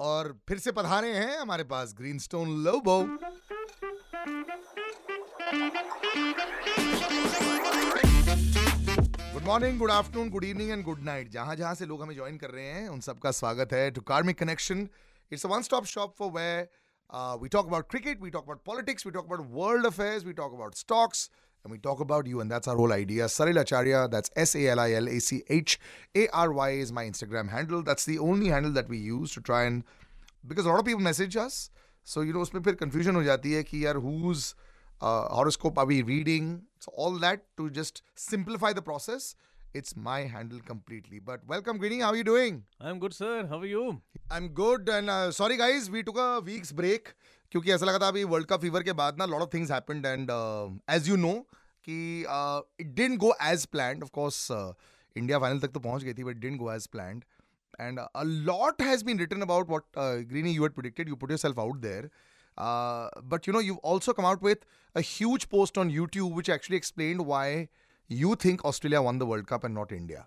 और 0.00 0.38
फिर 0.48 0.58
से 0.58 0.72
पधारे 0.72 1.12
हैं 1.12 1.38
हमारे 1.38 1.64
पास 1.64 1.94
Greenstone 2.18 2.48
Lobo. 2.64 3.00
Good 9.32 9.42
morning 9.42 9.78
good 9.78 9.90
afternoon 9.90 10.30
good 10.30 10.44
evening 10.44 10.70
and 10.70 10.84
good 10.84 11.02
night 11.04 11.28
जहाँ 11.30 11.56
जहाँ 11.56 11.74
से 11.74 11.86
लोग 11.86 12.02
हमें 12.02 12.14
ज्वाइन 12.14 12.36
कर 12.36 12.50
रहे 12.50 12.64
हैं 12.64 12.88
उन 12.88 13.00
सबका 13.00 13.30
स्वागत 13.30 13.72
है 13.72 13.90
to 13.90 14.00
Karmic 14.00 14.38
Connection 14.38 14.88
it's 15.32 15.46
a 15.46 15.48
one 15.48 15.62
stop 15.62 15.84
shop 15.84 16.14
for 16.18 16.30
way 16.30 16.68
we 17.42 17.48
talk 17.48 17.66
about 17.66 17.88
cricket 17.90 18.22
we 18.22 18.30
talk 18.30 18.44
about 18.44 18.62
politics 18.64 19.06
we 19.06 19.12
talk 19.12 19.24
about 19.24 19.46
world 19.50 19.86
affairs, 19.86 20.24
we 20.24 20.32
talk 20.32 20.54
about 20.54 20.74
stocks, 20.74 21.28
and 21.63 21.71
we 21.71 21.77
talk 21.77 21.99
about 21.99 22.25
you, 22.25 22.39
and 22.41 22.49
that's 22.49 22.67
our 22.67 22.75
whole 22.75 22.93
idea. 22.93 23.25
Salil 23.25 23.59
Acharya, 23.59 24.07
that's 24.07 24.31
S 24.35 24.55
A 24.55 24.67
L 24.69 24.79
I 24.79 24.93
L 24.93 25.09
A 25.09 25.19
C 25.19 25.43
H 25.49 25.79
A 26.15 26.27
R 26.29 26.53
Y 26.53 26.69
is 26.71 26.91
my 26.91 27.03
Instagram 27.03 27.49
handle. 27.49 27.83
That's 27.83 28.05
the 28.05 28.19
only 28.19 28.47
handle 28.47 28.71
that 28.73 28.87
we 28.87 28.97
use 28.97 29.33
to 29.33 29.41
try 29.41 29.65
and 29.65 29.83
because 30.47 30.65
a 30.65 30.69
lot 30.69 30.79
of 30.79 30.85
people 30.85 31.01
message 31.01 31.35
us. 31.35 31.69
So 32.03 32.21
you 32.21 32.33
know, 32.33 32.41
उसमें 32.41 32.61
फिर 32.63 32.77
confusion 32.77 33.15
हो 33.15 33.23
जाती 33.23 33.53
है 33.53 33.63
कि 33.63 33.85
यार 33.85 34.01
whose 34.01 34.55
uh, 35.01 35.27
horoscope 35.27 35.77
are 35.77 35.85
we 35.85 36.01
reading? 36.01 36.61
So 36.79 36.91
all 36.95 37.19
that 37.19 37.45
to 37.57 37.69
just 37.69 38.01
simplify 38.15 38.73
the 38.73 38.81
process. 38.81 39.35
It's 39.71 39.95
my 39.95 40.21
handle 40.21 40.59
completely. 40.67 41.19
But 41.19 41.41
welcome, 41.45 41.77
Greeny. 41.77 41.99
How 41.99 42.07
are 42.13 42.15
you 42.15 42.23
doing? 42.23 42.63
I'm 42.81 42.97
good, 42.97 43.13
sir. 43.13 43.45
How 43.47 43.59
are 43.59 43.67
you? 43.67 44.01
I'm 44.31 44.47
good. 44.47 44.89
And 44.89 45.11
uh, 45.11 45.31
sorry, 45.31 45.57
guys, 45.57 45.91
we 45.91 46.01
took 46.01 46.17
a 46.17 46.39
week's 46.39 46.71
break 46.71 47.13
क्योंकि 47.51 47.71
ऐसा 47.71 47.85
लगा 47.85 47.99
था 47.99 48.07
अभी 48.07 48.23
world 48.31 48.47
cup 48.47 48.61
fever 48.61 48.83
के 48.83 48.93
बाद 48.93 49.17
ना 49.19 49.25
lot 49.25 49.41
of 49.41 49.53
things 49.53 49.71
happened 49.71 50.05
and 50.05 50.31
as 50.95 51.09
you 51.09 51.15
know 51.15 51.31
कि 51.88 51.96
it 52.80 52.86
didn't 52.86 53.18
go 53.20 53.34
as 53.50 53.64
planned 53.76 54.02
of 54.02 54.10
course 54.20 54.50
India 55.16 55.38
final 55.38 55.60
तक 55.60 55.72
तो 55.72 55.80
पहुँच 55.80 56.04
गई 56.04 56.14
थी 56.14 56.24
but 56.24 56.36
didn't 56.36 56.58
go 56.60 56.72
as 56.72 56.86
planned 56.96 57.24
and 57.78 57.98
a 58.14 58.24
lot 58.24 58.80
has 58.80 59.02
been 59.02 59.16
written 59.16 59.42
about 59.42 59.68
what 59.68 59.84
uh, 59.96 60.18
Greeny 60.18 60.52
you 60.52 60.62
had 60.62 60.74
predicted. 60.74 61.08
You 61.08 61.16
put 61.16 61.30
yourself 61.30 61.58
out 61.58 61.80
there. 61.80 62.10
Uh, 62.56 63.08
but 63.22 63.46
you 63.46 63.52
know, 63.52 63.58
you've 63.58 63.78
also 63.78 64.12
come 64.12 64.24
out 64.24 64.40
with 64.40 64.58
a 64.94 65.00
huge 65.00 65.48
post 65.48 65.76
on 65.76 65.90
YouTube 65.90 66.34
which 66.34 66.48
actually 66.48 66.76
explained 66.76 67.24
why 67.26 67.68
you 68.08 68.36
think 68.36 68.64
Australia 68.64 69.02
won 69.02 69.18
the 69.18 69.26
World 69.26 69.46
Cup 69.46 69.64
and 69.64 69.74
not 69.74 69.90
India. 69.90 70.26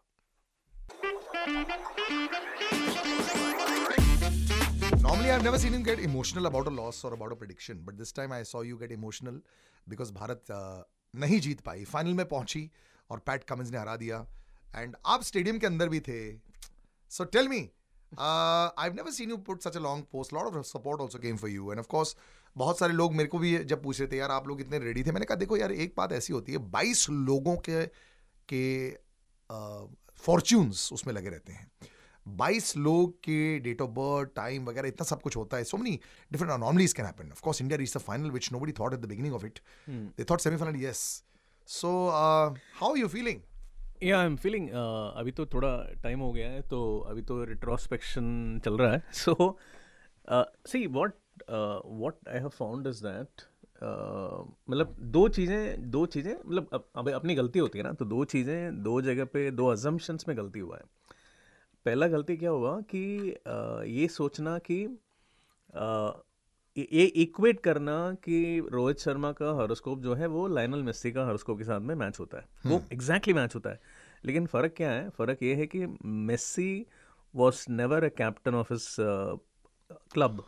Normally, 5.02 5.31
I've 5.31 5.44
never 5.44 5.58
seen 5.58 5.73
him 5.73 5.83
get 5.83 6.00
emotional 6.00 6.47
about 6.47 6.67
a 6.67 6.69
loss 6.69 7.03
or 7.05 7.13
about 7.13 7.31
a 7.31 7.35
prediction, 7.35 7.81
but 7.85 7.97
this 7.97 8.11
time 8.11 8.33
I 8.33 8.44
saw 8.44 8.61
you 8.61 8.78
get 8.78 8.91
emotional 8.91 9.39
because 9.88 10.11
Bharat 10.11 10.50
uh, 10.50 10.83
नहीं 11.13 11.39
जीत 11.39 11.61
पाई। 11.61 11.83
Final 11.86 12.13
में 12.13 12.27
पहुँची 12.27 12.69
और 13.09 13.19
Pat 13.19 13.44
Cummins 13.44 13.72
ने 13.72 13.77
हरा 13.77 13.95
दिया। 13.95 14.25
And 14.75 14.95
आप 15.05 15.23
स्टेडियम 15.23 15.59
के 15.59 15.67
अंदर 15.67 15.89
भी 15.89 16.00
थे। 16.00 16.19
So 17.11 17.23
tell 17.25 17.47
me 17.47 17.59
I 18.11 18.89
never 18.89 19.11
seen 19.11 19.30
you 19.30 19.38
put 19.38 19.61
such 19.61 19.78
a 19.78 19.80
long 19.80 20.05
post 20.11 20.33
lot 20.33 20.55
of 20.55 20.66
support 20.66 21.02
also 21.02 21.19
came 21.19 21.38
for 21.38 21.50
you 21.50 21.72
and 21.72 21.80
of 21.80 21.88
course 21.88 22.16
बहुत 22.55 22.80
सारे 22.80 22.94
लोग 22.94 23.13
मेरे 23.16 23.30
को 23.30 23.39
भी 23.39 23.58
जब 23.59 23.81
पूछ 23.83 24.00
रहे 24.00 24.08
थे, 24.11 24.17
यार, 24.17 24.31
आप 24.31 24.47
लोग 24.47 24.61
इतने 24.61 24.80
रेडी 24.80 25.03
थे? 25.03 25.11
मैंने 25.11 25.25
कहा, 25.25 25.35
देखो 25.35 25.58
यार, 25.58 25.72
एक 25.72 25.94
बात 25.97 26.11
ऐसी 26.13 26.33
होती 26.33 26.52
है, 26.52 26.58
बाईस 26.72 27.09
लोगों 27.09 27.55
के 27.69 27.85
के 28.50 28.89
फॉर्च्यून्स 30.19 30.91
उसमें 30.94 31.13
लगे 31.13 31.30
रहते 31.30 31.53
हैं। 31.53 31.72
बाईस 32.38 32.75
लोग 32.78 33.11
के 33.23 33.38
डेट 33.59 33.81
ऑफ़ 33.81 33.89
बर्थ 33.92 34.30
टाइम 34.36 34.66
वगैरह 34.66 34.88
इतना 34.88 35.06
सब 35.06 35.22
कुछ 35.22 35.36
होता 35.38 35.58
है। 35.58 35.64
So 35.64 35.78
many 35.78 36.00
different 36.31 36.52
anomalies 36.53 36.94
can 36.94 37.06
happen 37.06 37.31
of 37.31 37.42
course 37.42 37.61
India 37.61 37.78
reach 37.78 37.95
the 37.97 38.00
final 38.02 38.31
which 38.31 38.52
nobody 38.53 38.72
thought 38.80 38.94
at 38.94 39.00
the 39.00 39.06
beginning 39.09 39.36
of 39.36 39.45
it 39.45 39.59
they 39.89 40.23
thought 40.31 40.42
semifinal 40.42 40.81
yes 40.84 41.03
so 41.69 41.92
how 42.80 42.95
you 42.95 43.08
feeling 43.08 43.42
या 44.03 44.19
I 44.19 44.25
am 44.25 44.36
feeling 44.38 44.69
अभी 44.69 45.31
तो 45.31 45.45
थोड़ा 45.53 45.69
time 46.03 46.19
हो 46.19 46.31
गया 46.31 46.50
है 46.50 46.61
तो 46.69 46.97
अभी 47.09 47.22
तो 47.22 47.44
रिट्रोस्पेक्शन 47.45 48.59
चल 48.66 48.78
रहा 48.78 48.91
है। 48.91 49.03
So 49.14 49.58
see 50.67 50.86
what 50.88 51.14
what 51.50 52.28
I 52.30 52.39
have 52.39 52.50
found 52.50 52.88
is 52.88 53.03
that 53.06 53.41
मतलब 54.69 54.95
दो 55.16 55.28
चीज़ें 55.30 55.89
दो 55.91 56.06
चीज़ें 56.06 56.34
मतलब 56.34 56.84
अब 56.95 57.09
अपनी 57.09 57.36
गलती 57.36 57.59
होती 57.59 57.80
है 57.80 57.84
ना 57.84 57.91
तो 57.94 58.06
दो 58.06 58.24
चीज़ें 58.25 58.84
दो 58.84 59.01
जगह 59.01 59.25
पे 59.34 59.50
दो 59.51 59.68
अजम्पशंस 59.72 60.25
में 60.28 60.38
गलती 60.38 60.59
हुआ 60.59 60.78
है। 60.78 60.84
पहला 61.88 62.08
गलती 62.08 62.38
क्या 62.38 62.50
हुआ 62.50 62.80
कि 62.81 63.03
आ, 63.48 63.84
ये 63.84 64.08
सोचना 64.08 64.58
कि 64.72 64.78
ये 66.78 67.03
इक्वेट 67.22 67.59
करना 67.59 67.94
कि 68.24 68.38
रोहित 68.72 69.00
शर्मा 69.00 69.31
का 69.31 69.50
हॉरोस्कोप 69.50 70.00
जो 70.00 70.14
है 70.14 70.28
वो 70.28 70.48
लाइनल 70.48 70.84
मेस्सी 70.84 71.12
का 71.12 71.24
हॉरोस्कोप 71.25 71.58
के 71.58 71.64
साथ 71.64 71.80
में 71.80 71.94
मैच 71.96 72.20
होता 72.20 72.38
है। 72.38 72.46
वो 72.66 72.75
एग्जैक्टली 72.75 72.98
exactly 72.98 73.36
मैच 73.36 73.56
होता 73.56 73.70
है। 73.70 73.80
लेकिन 74.25 74.46
फ़र्क 74.46 74.74
क्या 74.78 74.92
है? 74.92 75.09
फ़र्क 75.09 75.44
ये 75.44 75.56
है 75.56 75.68
कि 75.68 75.86
Messi 76.06 76.86
was 77.36 77.66
never 77.70 78.04
a 78.04 78.09
captain 78.18 78.56
of 78.56 78.74
इस 78.74 78.96
क्लब 80.14 80.44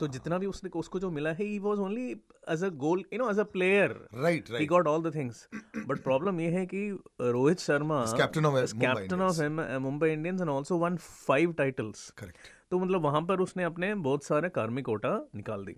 तो 0.00 0.08
जितना 0.08 0.38
भी 0.38 0.46
उसने 0.46 0.70
उसको 0.78 1.00
जो 1.00 1.10
मिला 1.10 1.30
है 1.30 1.44
he 1.44 1.58
was 1.58 1.78
only 1.78 2.10
as 2.50 2.64
a 2.64 2.68
goal 2.68 3.04
you 3.12 3.18
know 3.18 3.30
as 3.30 3.38
a 3.38 3.42
player 3.42 4.08
right 4.14 4.50
he 4.50 4.66
got 4.66 4.86
all 4.86 5.02
the 5.02 5.14
things 5.14 5.48
but 5.86 6.02
problem 6.02 6.40
ये 6.40 6.50
है 6.50 6.66
कि 6.66 6.98
Rohit 7.20 7.58
Sharma 7.58 8.04
captain 8.16 8.46
of 8.46 8.74
captain 8.74 9.20
of 9.20 9.42
Mumbai 9.78 10.10
Indians 10.10 10.40
and 10.40 10.50
also 10.50 10.78
won 10.78 10.96
five 10.96 11.52
titles 11.52 12.10
correct 12.10 12.38
तो 12.70 12.78
मतलब 12.78 13.02
वहाँ 13.02 13.22
पर 13.22 13.40
उसने 13.40 13.64
अपने 13.64 13.94
बहुत 13.94 14.24
सारे 14.24 14.48
कार्मिक 14.48 14.84
कोटा 14.84 15.28
निकाल 15.34 15.64
दी। 15.64 15.76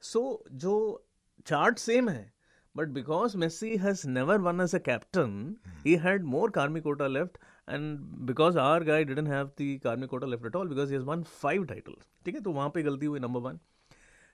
सो 0.00 0.44
so, 0.46 0.52
जो 0.52 1.06
चार्ट 1.46 1.78
सेम 1.78 2.08
है 2.08 2.32
but 2.76 2.88
because 2.88 3.36
Messi 3.36 3.76
has 3.76 4.08
never 4.08 4.38
won 4.38 4.60
as 4.60 4.74
a 4.74 4.78
captain 4.78 5.56
he 5.86 5.94
had 5.94 6.24
more 6.24 6.50
karmic 6.50 6.82
quota 6.82 7.06
left 7.06 7.38
and 7.68 7.98
because 8.26 8.58
our 8.58 8.84
guy 8.84 9.04
didn't 9.04 9.28
have 9.28 9.50
the 9.60 9.78
karmic 9.84 10.10
quota 10.10 10.26
left 10.26 10.46
at 10.46 10.56
all 10.56 10.68
because 10.68 10.88
he 10.88 10.94
has 10.94 11.04
won 11.04 11.22
five 11.22 11.64
titles 11.64 12.08
ठीक 12.24 12.34
है? 12.34 12.40
तो 12.40 12.52
वहाँ 12.52 12.70
पे 12.70 12.82
गलती 12.82 13.06
हुई 13.06 13.20
number 13.20 13.40
one 13.40 13.58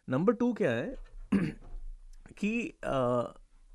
number 0.09 0.33
two 0.33 0.53
क्या 0.53 0.71
है? 0.71 0.95
कि 2.39 2.73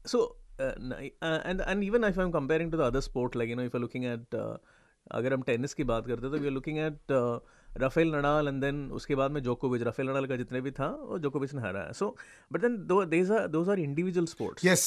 so 0.07 0.37
and 0.61 1.61
and 1.61 1.83
even 1.83 2.03
if 2.03 2.19
I 2.19 2.25
am 2.25 2.31
comparing 2.31 2.71
to 2.71 2.77
the 2.77 2.81
other 2.81 2.99
sport 2.99 3.35
like 3.35 3.49
you 3.49 3.55
know 3.55 3.63
if 3.63 3.77
I 3.77 3.81
looking 3.81 4.05
at 4.05 4.35
अगर 5.11 5.33
हम 5.33 5.41
टेनिस 5.41 5.73
की 5.73 5.83
बात 5.83 6.07
करते 6.07 6.21
तो 6.21 6.37
we 6.37 6.45
are 6.45 6.51
looking 6.51 6.77
at 6.77 7.11
Rafael 7.77 8.15
Nadal 8.15 8.47
and 8.47 8.61
then 8.61 8.89
उसके 8.91 9.15
बाद 9.15 9.31
में 9.31 9.41
जोकोविच 9.43 9.81
राफेल 9.81 10.09
नडाल 10.09 10.25
का 10.25 10.35
जितने 10.35 10.61
भी 10.61 10.71
था 10.71 10.87
वो 11.01 11.19
जोकोविच 11.19 11.53
ने 11.53 11.61
हारा 11.61 11.79
है 11.79 11.93
so 11.93 12.15
but 12.51 12.61
then 12.61 12.77
those 13.51 13.69
are 13.69 13.79
individual 13.79 14.25
sports 14.25 14.65
yes 14.65 14.85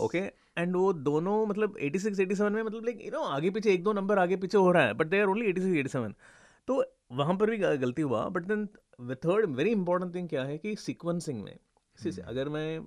okay 0.00 0.20
and 0.56 0.76
वो 0.76 0.92
दोनों 0.92 1.34
मतलब 1.46 1.76
86 1.78 2.20
87 2.20 2.50
में 2.50 2.62
मतलब 2.62 2.84
लाइक 2.84 3.04
यू 3.04 3.10
नो 3.10 3.22
आगे 3.36 3.50
पीछे 3.50 3.72
एक 3.72 3.82
दो 3.84 3.92
नंबर 3.92 4.18
आगे 4.18 4.36
पीछे 4.36 4.58
हो 4.58 4.72
रहा 4.72 4.82
है 4.82 4.94
बट 4.94 5.06
दे 5.06 5.20
आर 5.20 5.26
ओनली 5.26 5.52
86 5.52 5.88
87 5.88 6.12
तो 6.68 6.84
वहाँ 7.12 7.36
पर 7.36 7.50
भी 7.50 7.58
गलती 7.58 8.02
हुआ 8.02 8.28
but 8.28 8.46
then 8.46 8.66
third 9.24 9.56
very 9.56 9.70
important 9.70 10.14
thing 10.14 10.28
क्या 10.28 10.44
है 10.44 10.58
कि 10.58 10.74
सीक्वेंसिंग 10.76 11.42
में 11.42 11.58
hmm. 11.98 12.18
अगर 12.20 12.48
मैं 12.48 12.84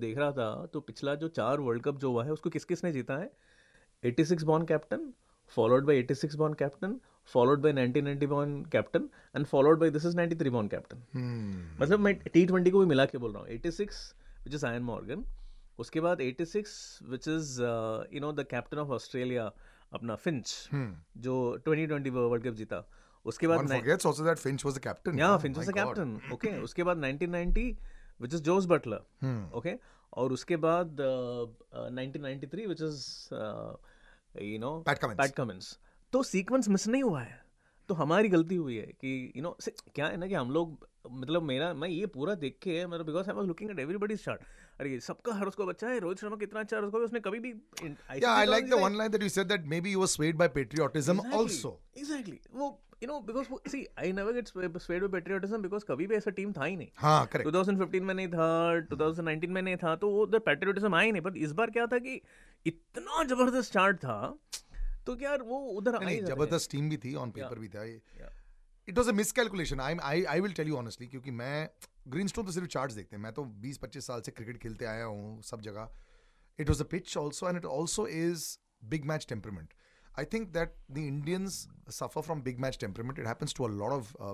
देख 0.00 0.18
रहा 0.18 0.30
था 0.32 0.66
तो 0.72 0.80
पिछला 0.80 1.14
जो 1.14 1.28
चार 1.28 1.60
वर्ल्ड 1.60 1.82
कप 1.82 1.98
जो 1.98 2.10
हुआ 2.10 2.24
है 2.24 2.32
उसको 2.32 2.50
किस 2.50 2.64
किस 2.64 2.84
ने 2.84 2.92
जीता 2.92 3.16
है 3.16 3.30
86 4.04 4.42
born 4.42 4.64
captain 4.64 5.12
followed 5.52 5.86
by 5.86 5.94
86 5.94 6.36
born 6.36 6.54
captain 6.54 6.92
followed 7.28 7.62
by 7.62 7.70
1990 7.70 8.26
born 8.26 8.52
captain 8.66 9.08
and 9.34 9.48
followed 9.48 9.80
by 9.80 9.88
this 9.90 10.04
is 10.04 10.14
93 10.14 10.50
born 10.50 10.68
captain 10.68 11.02
Hmm. 11.14 11.56
मतलब 11.80 12.00
मैं 12.00 12.14
टी 12.24 12.44
ट्वेंटी 12.46 12.70
को 12.70 12.80
भी 12.80 12.86
मिला 12.86 13.04
के 13.04 13.18
बोल 13.18 13.32
रहा 13.32 13.42
हूँ 13.42 13.58
86 13.58 13.98
विच 14.44 14.54
इज़ 14.54 14.66
आयन 14.66 14.82
मॉर्गन 14.82 15.24
उसके 15.80 16.00
बाद 16.00 16.20
86 16.20 16.72
which 17.10 17.28
is 17.28 17.60
you 18.14 18.20
know 18.20 18.32
the 18.32 18.46
captain 18.50 18.78
of 18.78 18.90
Australia 18.94 19.50
अपना 19.92 20.14
फिंच 20.16 20.54
Hmm. 20.72 20.90
जो 21.18 21.36
2020 21.68 22.10
वर्ल्ड 22.10 22.44
कप 22.44 22.54
जीता 22.54 22.84
उसके 23.24 23.46
बाद 23.48 23.58
One 23.60 23.72
forgets 23.72 24.06
also 24.10 24.26
that 24.26 24.42
Finch 24.42 24.64
was 24.66 24.76
the 24.76 24.82
captain. 24.84 25.18
Yeah 25.18 25.36
Finch 25.36 25.56
was 25.56 25.68
the 25.68 25.74
captain 25.74 26.18
okay 26.32 26.56
उसके 26.62 26.82
बाद 26.90 27.04
1990 27.04 27.64
which 28.20 28.34
is 28.34 28.42
Jos 28.42 28.66
Buttler 28.66 29.02
Hmm. 29.24 29.42
Okay 29.58 29.74
और 30.12 30.32
उसके 30.32 30.56
बाद 30.62 31.00
uh, 31.00 31.88
1993 31.88 32.66
which 32.68 32.80
is 32.82 33.04
you 34.44 34.58
know 34.58 34.72
Pat 34.88 35.00
Cummins. 35.02 35.18
Pat 35.18 35.34
Cummins 35.36 35.76
तो 36.12 36.22
sequence 36.22 36.68
miss 36.68 36.86
नहीं 36.88 37.02
हुआ 37.02 37.20
है 37.22 37.38
तो 37.90 37.94
हमारी 37.96 38.28
गलती 38.28 38.56
हुई 38.56 38.76
है 38.76 38.86
कि 39.00 39.10
यू 39.36 39.42
नो 39.42 39.56
क्या 39.94 40.06
है 40.06 40.16
ना 40.16 40.26
कि 40.26 40.34
हम 40.34 40.50
लोग 40.50 40.88
मतलब 41.12 41.42
मेरा 41.42 41.72
मैं 41.74 41.88
ये 41.88 42.06
पूरा 42.16 42.34
देख 42.42 42.58
के 42.62 42.84
मतलब 42.86 43.06
because 43.06 43.30
I 43.30 43.36
was 43.36 43.46
looking 43.46 43.70
at 43.70 43.78
everybody 43.78 44.16
chart 44.16 44.42
अरे 44.80 44.98
सबका 45.00 45.32
हर 45.34 45.46
उसको 45.46 45.66
बच्चा 45.66 45.88
है 45.88 45.98
रोहित 46.00 46.18
शर्मा 46.18 46.36
कितना 46.36 46.60
अच्छा 46.60 46.76
है 46.76 46.82
उसको 46.82 46.98
उसने 47.04 47.20
कभी 47.20 47.40
भी 47.40 47.52
Yeah, 47.82 48.30
I 48.34 48.44
like 48.46 48.68
the 48.68 48.78
one 48.78 49.00
line 49.00 49.10
that 49.10 49.24
you 49.26 49.30
said 49.30 49.50
that 49.54 49.66
maybe 49.66 49.94
you 49.94 50.04
were 50.04 50.10
swayed 50.12 50.38
by 50.42 50.48
patriotism 50.54 51.24
also. 51.32 51.72
Exactly 51.98 52.38
वो 52.54 52.68
you 53.02 53.08
know 53.08 53.18
because 53.22 53.70
see 53.70 53.84
I 53.98 54.12
never 54.12 54.32
get 54.32 54.48
swayed 54.48 55.02
by 55.02 55.08
patriotism 55.10 55.62
because 55.62 55.84
कभी 55.88 56.06
भी 56.06 56.14
ऐसा 56.14 56.30
टीम 56.38 56.52
था 56.52 56.64
ही 56.64 56.76
नहीं 56.76 56.88
हाँ 56.98 57.18
correct. 57.28 57.48
2015 57.48 58.02
में 58.02 58.14
नहीं 58.14 58.28
था 58.28 58.48
2019 58.90 59.48
में 59.48 59.62
नहीं 59.62 59.76
था 59.76 59.94
तो 59.96 60.10
वो 60.10 60.22
उधर 60.22 60.38
पैट्रियोटिज्म 60.48 60.94
आया 60.94 61.04
ही 61.04 61.12
नहीं 61.12 61.22
बट 61.22 61.36
इस 61.48 61.52
बार 61.60 61.70
क्या 61.70 61.86
था 61.86 61.98
कि 62.06 62.20
इतना 62.66 63.24
ज़बरदस्त 63.24 63.72
चार्ट 63.72 63.98
था 64.04 64.18
तो 65.10 65.16
क्या 65.16 65.30
यार 65.30 65.42
वो 65.52 65.58
उधर 65.80 65.98
ज़बरदस्त 66.26 66.70
टीम 66.70 66.88
भी 66.90 66.96
थी 67.04 67.14
ऑन 67.24 67.30
पेपर 67.38 67.58
भी 67.58 67.68
था 67.68 67.84
Yeah. 68.20 68.36
It 68.88 68.98
was 68.98 69.08
a 69.08 69.12
miscalculation 69.12 69.80
I 69.80 69.96
I 70.10 70.22
I 70.34 70.40
will 70.40 70.52
tell 70.52 70.68
you 70.68 70.76
honestly 70.76 71.06
क्योंकि 71.06 71.30
मैं 71.30 71.68
ग्रीन 72.08 72.28
स्टोन 72.28 72.46
तो 72.46 72.52
सिर्फ़ 72.52 72.68
चार्ट्स 72.68 72.94
देखते 72.94 73.16
हैं। 73.16 73.22
मैं 73.22 73.32
तो 73.32 73.44
20 73.64 73.78
25 73.84 74.06
साल 74.06 74.22
से 74.26 74.32
क्रिकेट 74.32 74.58
खेलते 74.62 74.84
आया 74.84 75.04
हूँ 75.04 75.42
सब 75.50 75.60
जगह। 75.60 75.90
It 76.58 76.68
was 76.68 76.80
a 76.80 76.84
pitch 76.94 77.16
also 77.18 77.48
and 77.48 77.58
it 77.58 77.66
also 77.66 78.06
is 78.06 78.46
big 78.94 79.04
match 79.12 79.26
temperament 79.28 79.74
I 80.20 80.22
think 80.24 80.48
that 80.54 80.72
the 80.94 81.02
Indians 81.08 81.56
suffer 81.96 82.22
from 82.28 82.40
big 82.46 82.58
match 82.62 82.78
temperament. 82.78 83.20
It 83.20 83.28
happens 83.28 83.52
to 83.58 83.66
a 83.66 83.70
lot 83.82 83.92
of 83.96 84.08
uh, 84.20 84.32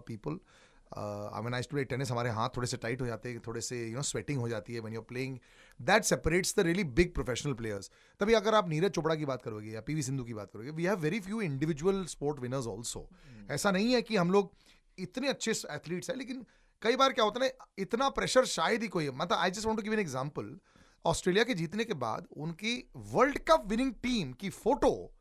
people. 0.86 1.30
I 1.32 1.40
mean, 1.40 1.54
I 1.54 1.58
used 1.58 1.70
to 1.70 1.76
play 1.76 1.84
tennis. 1.84 2.10
हमारे 2.10 2.30
हाथ 2.30 2.48
थोड़े 2.56 2.66
से 2.66 2.76
टाइट 2.76 3.00
हो 3.00 3.06
जाते 3.06 3.28
हैं 3.28 3.40
थोड़े 3.46 3.60
से 3.60 3.86
यू 3.88 3.96
नो 3.96 4.02
स्वेटिंग 4.02 4.38
हो 4.38 4.48
जाती 4.48 4.74
है 4.74 4.80
when 4.80 4.92
you're 4.92 5.08
playing. 5.12 5.38
That 5.80 6.04
separates 6.04 6.52
the 6.52 6.64
really 6.64 6.84
big 6.84 7.14
professional 7.14 7.56
players. 7.60 7.90
तभी 8.20 8.34
अगर 8.34 8.54
आप 8.54 8.68
नीरज 8.68 8.90
चोपड़ा 8.90 9.14
की 9.14 9.24
बात 9.24 9.42
करोगे 9.42 9.70
या 9.70 9.80
पीवी 9.80 10.02
सिंधु 10.02 10.24
की 10.24 10.34
बात 10.34 10.50
करोगे 10.52 10.70
we 10.70 10.84
have 10.84 10.98
very 10.98 11.20
few 11.20 11.40
individual 11.40 12.04
sport 12.06 12.40
winners 12.40 12.66
also 12.66 13.08
ऐसा 13.50 13.70
नहीं 13.70 13.92
है 13.94 14.02
कि 14.02 14.16
हम 14.16 14.30
लोग 14.30 14.52
इतने 14.98 15.28
अच्छे 15.28 15.50
एथलीट्स 15.50 16.10
हैं 16.10 16.16
लेकिन 16.16 16.46
कई 16.82 16.96
बार 16.96 17.12
क्या 17.12 17.24
होता 17.24 17.44
है 17.44 17.48
ना 17.48 17.66
इतना 17.78 18.08
प्रेशर 18.08 18.44
शायद 18.44 18.82
ही 18.82 18.88
कोई 18.88 19.10
मतलब 19.10 19.38
I 19.38 19.50
just 19.50 19.66
want 19.66 19.78
to 19.78 19.82
give 19.82 19.92
an 19.92 20.00
example 20.00 20.56
Australia 21.04 21.44
के 21.44 21.54
जीतने 21.54 21.84
के 21.84 21.94
बाद 21.94 22.26
उनकी 22.36 22.90
वर्ल्ड 22.96 23.38
कप 23.38 23.64
विनिंग 23.68 23.92
टीम 24.02 24.32
की 24.32 24.50
फ़ोटो 24.50 25.12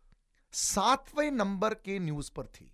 सातवें 0.53 1.29
नंबर 1.31 1.73
के 1.73 1.99
न्यूज़ 1.99 2.31
पर 2.35 2.45
थी 2.55 2.71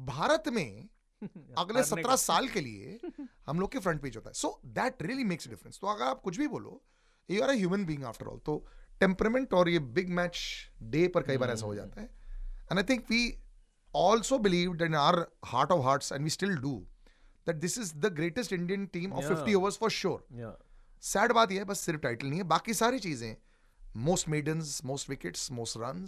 भारत 0.00 0.48
में 0.48 0.88
अगले 1.58 1.82
सत्रह 1.84 2.16
साल 2.16 2.48
के 2.48 2.60
लिए 2.60 3.00
हम 3.46 3.60
लोग 3.60 3.72
के 3.72 3.78
फ्रंट 3.78 4.00
पेज 4.02 4.16
होता 4.16 4.30
है। 4.30 4.34
So 4.34 4.60
that 4.66 5.02
really 5.02 5.24
makes 5.24 5.48
difference 5.48 5.78
तो 5.80 5.86
अगर 5.86 6.04
आप 6.04 6.20
कुछ 6.20 6.38
भी 6.38 6.48
बोलो 6.48 6.80
you 7.28 7.42
are 7.42 7.50
human 7.50 7.84
being 7.86 8.04
after 8.04 8.26
all 8.26 8.38
तो 8.46 8.56
टेम्परमेंट 9.00 9.54
और 9.54 9.68
ये 9.68 9.78
बिग 9.96 10.08
मैच 10.10 10.38
डे 10.82 11.06
पर 11.08 11.22
कई 11.22 11.36
बार 11.36 11.50
ऐसा 11.50 11.66
हो 11.66 11.74
जाता 11.74 12.00
है। 12.00 12.06
And 12.70 12.78
I 12.78 12.84
think 12.84 13.04
we 13.10 13.22
also 13.94 14.38
believe 14.38 14.84
in 14.84 14.94
our 14.94 15.26
heart 15.46 15.70
of 15.70 15.84
hearts 15.84 16.12
and 16.12 16.24
we 16.24 16.30
still 16.30 16.56
do 16.56 16.72
that 17.46 17.56
this 17.56 17.78
is 17.78 17.94
the 17.96 18.12
greatest 18.14 18.52
Indian 18.52 18.86
team 18.86 19.12
of 19.12 19.28
fifty 19.28 19.54
overs 19.54 19.78
for 19.78 19.90
sure 19.90 20.26
sad 21.02 21.32
बात 21.32 21.52
यह 21.52 21.58
है 21.58 21.64
बस 21.64 21.80
सिर्फ़ 21.80 22.00
टाइटल 22.00 22.26
नहीं 22.26 22.40
है 22.40 22.46
बाकी 22.46 22.74
सारी 22.74 22.98
चीज़ें 22.98 23.36
most 23.96 24.28
maidens 24.28 24.84
most 24.84 25.10
wickets 25.10 25.50
most 25.52 25.76
run 25.76 26.06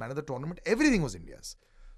man 0.00 0.10
of 0.10 0.18
the 0.18 0.24
tournament 0.28 0.60
everything 0.68 1.02
was 1.02 1.16
India 1.16 1.40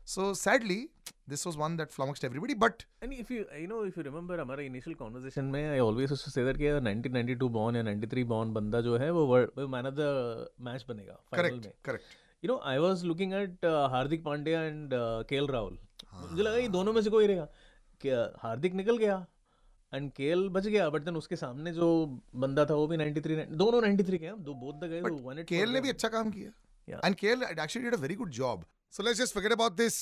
so 0.07 0.33
sadly 0.35 0.89
this 1.29 1.47
was 1.47 1.57
one 1.57 1.77
that 1.77 1.91
flummoxed 1.91 2.25
everybody 2.25 2.55
but 2.65 2.83
And 3.05 3.17
if 3.17 3.33
you 3.35 3.43
you 3.63 3.69
know 3.73 3.81
if 3.89 3.99
you 3.99 4.05
remember 4.07 4.39
हमारे 4.41 4.69
initial 4.69 4.95
conversation 5.01 5.51
में 5.53 5.61
I 5.63 5.81
always 5.87 6.15
used 6.15 6.27
to 6.27 6.33
say 6.37 6.45
that 6.47 6.59
कि 6.63 6.73
1992 6.81 7.51
born 7.57 7.77
या 7.77 7.83
93 7.89 8.25
born 8.33 8.55
बंदा 8.55 8.81
जो 8.81 8.97
है 8.99 9.11
वो 9.11 9.27
world 9.27 9.61
man 9.75 9.87
of 9.87 9.95
the 9.95 10.49
match 10.69 10.85
बनेगा 10.89 11.21
final 11.31 11.49
correct 11.49 11.65
में। 11.67 11.73
Correct 11.85 12.45
you 12.45 12.49
know 12.53 12.61
I 12.67 12.79
was 12.79 13.05
looking 13.05 13.33
at 13.35 13.65
Hardik 13.93 14.25
Pandya 14.25 14.63
and 14.63 14.91
KL 15.31 15.47
Rahul 15.57 15.79
मुझे 16.15 16.43
लगा 16.43 16.57
ये 16.57 16.69
दोनों 16.69 16.93
में 16.93 17.03
से 17.03 17.11
कोई 17.11 17.27
रहेगा। 17.27 17.49
क्या 18.01 18.21
हार्दिक 18.43 18.75
निकल 18.75 18.97
गया 18.99 19.27
एंड 19.93 20.11
केएल 20.13 20.49
बच 20.49 20.67
गया 20.67 20.89
बट 20.91 21.03
देन 21.03 21.17
उसके 21.17 21.37
सामने 21.37 21.73
जो 21.73 21.89
बंदा 22.37 22.65
था 22.65 22.75
वो 22.75 22.87
भी 22.87 22.97
93 22.97 23.45
दोनों 23.59 23.81
93 23.83 24.19
के 24.19 24.27
हैं। 24.27 24.43
दो 24.45 24.55
both 24.55 24.81
the 24.81 24.91
guys 24.91 25.05
who 25.05 25.19
won 25.29 25.43
KL 25.49 25.71
ने 25.73 25.81
भी 25.81 25.89
अच्छा 25.89 26.09
काम 26.09 26.31
किया। 26.31 27.01
And 27.05 27.15
KL 27.17 27.43
actually 27.43 27.85
did 27.85 27.95
a 27.95 28.01
very 28.03 28.15
good 28.15 28.31
job 28.41 28.65
so 28.93 29.03
let's 29.03 29.21
just 29.21 29.35
forget 29.35 29.53
about 29.53 29.73
this 29.77 29.97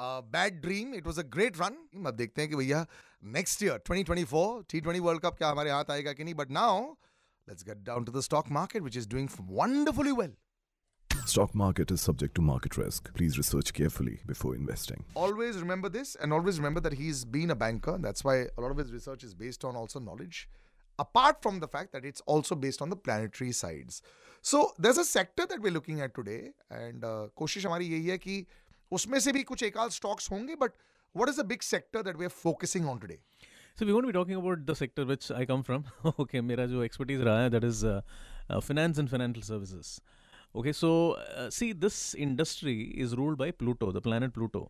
bad 0.00 0.60
dream 0.62 0.94
it 0.94 1.06
was 1.06 1.18
a 1.18 1.22
great 1.36 1.60
run 1.60 1.76
अब 2.06 2.14
देखते 2.16 2.42
हैं 2.42 2.50
कि 2.50 2.56
भैया 2.56 2.86
नेक्स्ट 3.36 3.62
ईयर 3.62 3.82
2024 3.90 4.64
टी20 4.72 5.00
वर्ल्ड 5.06 5.22
कप 5.22 5.36
क्या 5.38 5.48
हमारे 5.48 5.70
हाथ 5.70 5.90
आएगा 5.90 6.12
कि 6.12 6.24
नहीं 6.24 6.34
but 6.34 6.50
now 6.58 6.84
let's 7.48 7.64
get 7.64 7.78
down 7.86 8.04
to 8.04 8.12
the 8.12 8.20
stock 8.30 8.50
market 8.58 8.82
which 8.82 8.96
is 8.96 9.08
doing 9.08 9.28
wonderfully 9.50 10.12
well 10.20 10.36
Stock 11.30 11.54
market 11.54 11.90
is 11.90 12.00
subject 12.00 12.34
to 12.36 12.42
market 12.42 12.76
risk. 12.78 13.08
Please 13.16 13.34
research 13.38 13.70
carefully 13.78 14.12
before 14.28 14.52
investing. 14.58 15.02
always 15.14 15.58
remember 15.62 15.88
this 15.96 16.12
and 16.16 16.36
always 16.36 16.60
remember 16.60 16.82
that 16.86 16.94
he's 17.00 17.20
been 17.34 17.50
a 17.54 17.56
banker 17.62 17.96
that's 18.06 18.24
why 18.28 18.36
a 18.44 18.64
lot 18.64 18.74
of 18.74 18.80
his 18.82 18.92
research 18.92 19.26
is 19.28 19.34
based 19.42 19.66
on 19.70 19.76
also 19.80 20.02
knowledge 20.06 20.40
apart 20.98 21.42
from 21.42 21.60
the 21.64 21.68
fact 21.74 21.92
that 21.92 22.06
it's 22.12 22.24
also 22.34 22.58
based 22.62 22.84
on 22.86 22.94
the 22.94 22.98
planetary 23.08 23.50
sides 23.52 24.00
so 24.44 24.62
there's 24.78 25.02
a 25.04 25.06
sector 25.10 25.46
that 25.52 25.66
we're 25.66 25.74
looking 25.76 26.00
at 26.00 26.14
today 26.14 26.40
and 26.70 27.04
uh, 27.04 27.26
कोशिश 27.42 27.66
हमारी 27.66 27.88
यही 27.88 28.06
है 28.06 28.18
कि 28.18 28.38
उसमें 28.92 29.18
से 29.20 29.32
भी 29.32 29.42
कुछ 29.50 29.62
एक 29.62 29.76
आध 29.78 29.90
stocks 29.90 30.30
होंगे 30.32 30.56
but 30.64 30.72
what 31.20 31.32
is 31.32 31.38
the 31.40 31.44
big 31.52 31.62
sector 31.62 32.02
that 32.08 32.18
we're 32.22 32.36
focusing 32.42 32.88
on 32.94 33.00
today 33.04 33.18
So 33.80 33.86
we 33.86 33.92
won't 33.94 34.08
be 34.08 34.12
talking 34.14 34.38
about 34.38 34.62
the 34.68 34.74
sector 34.78 35.02
which 35.08 35.30
I 35.40 35.44
come 35.48 35.62
from. 35.66 35.84
okay, 36.22 36.40
मेरा 36.40 36.66
जो 36.66 36.84
expertise 36.86 37.20
रहा 37.28 37.42
है 37.42 37.50
that 37.50 37.66
is 37.68 37.82
uh, 37.90 38.00
uh, 38.50 38.60
finance 38.68 38.98
and 39.02 39.10
financial 39.12 39.44
services. 39.48 39.90
Okay, 40.54 40.72
so 40.72 40.90
uh, 41.12 41.48
see 41.58 41.68
this 41.84 41.98
industry 42.26 42.74
is 43.04 43.14
ruled 43.20 43.38
by 43.42 43.50
Pluto, 43.62 43.92
the 43.92 44.02
planet 44.08 44.34
Pluto. 44.38 44.62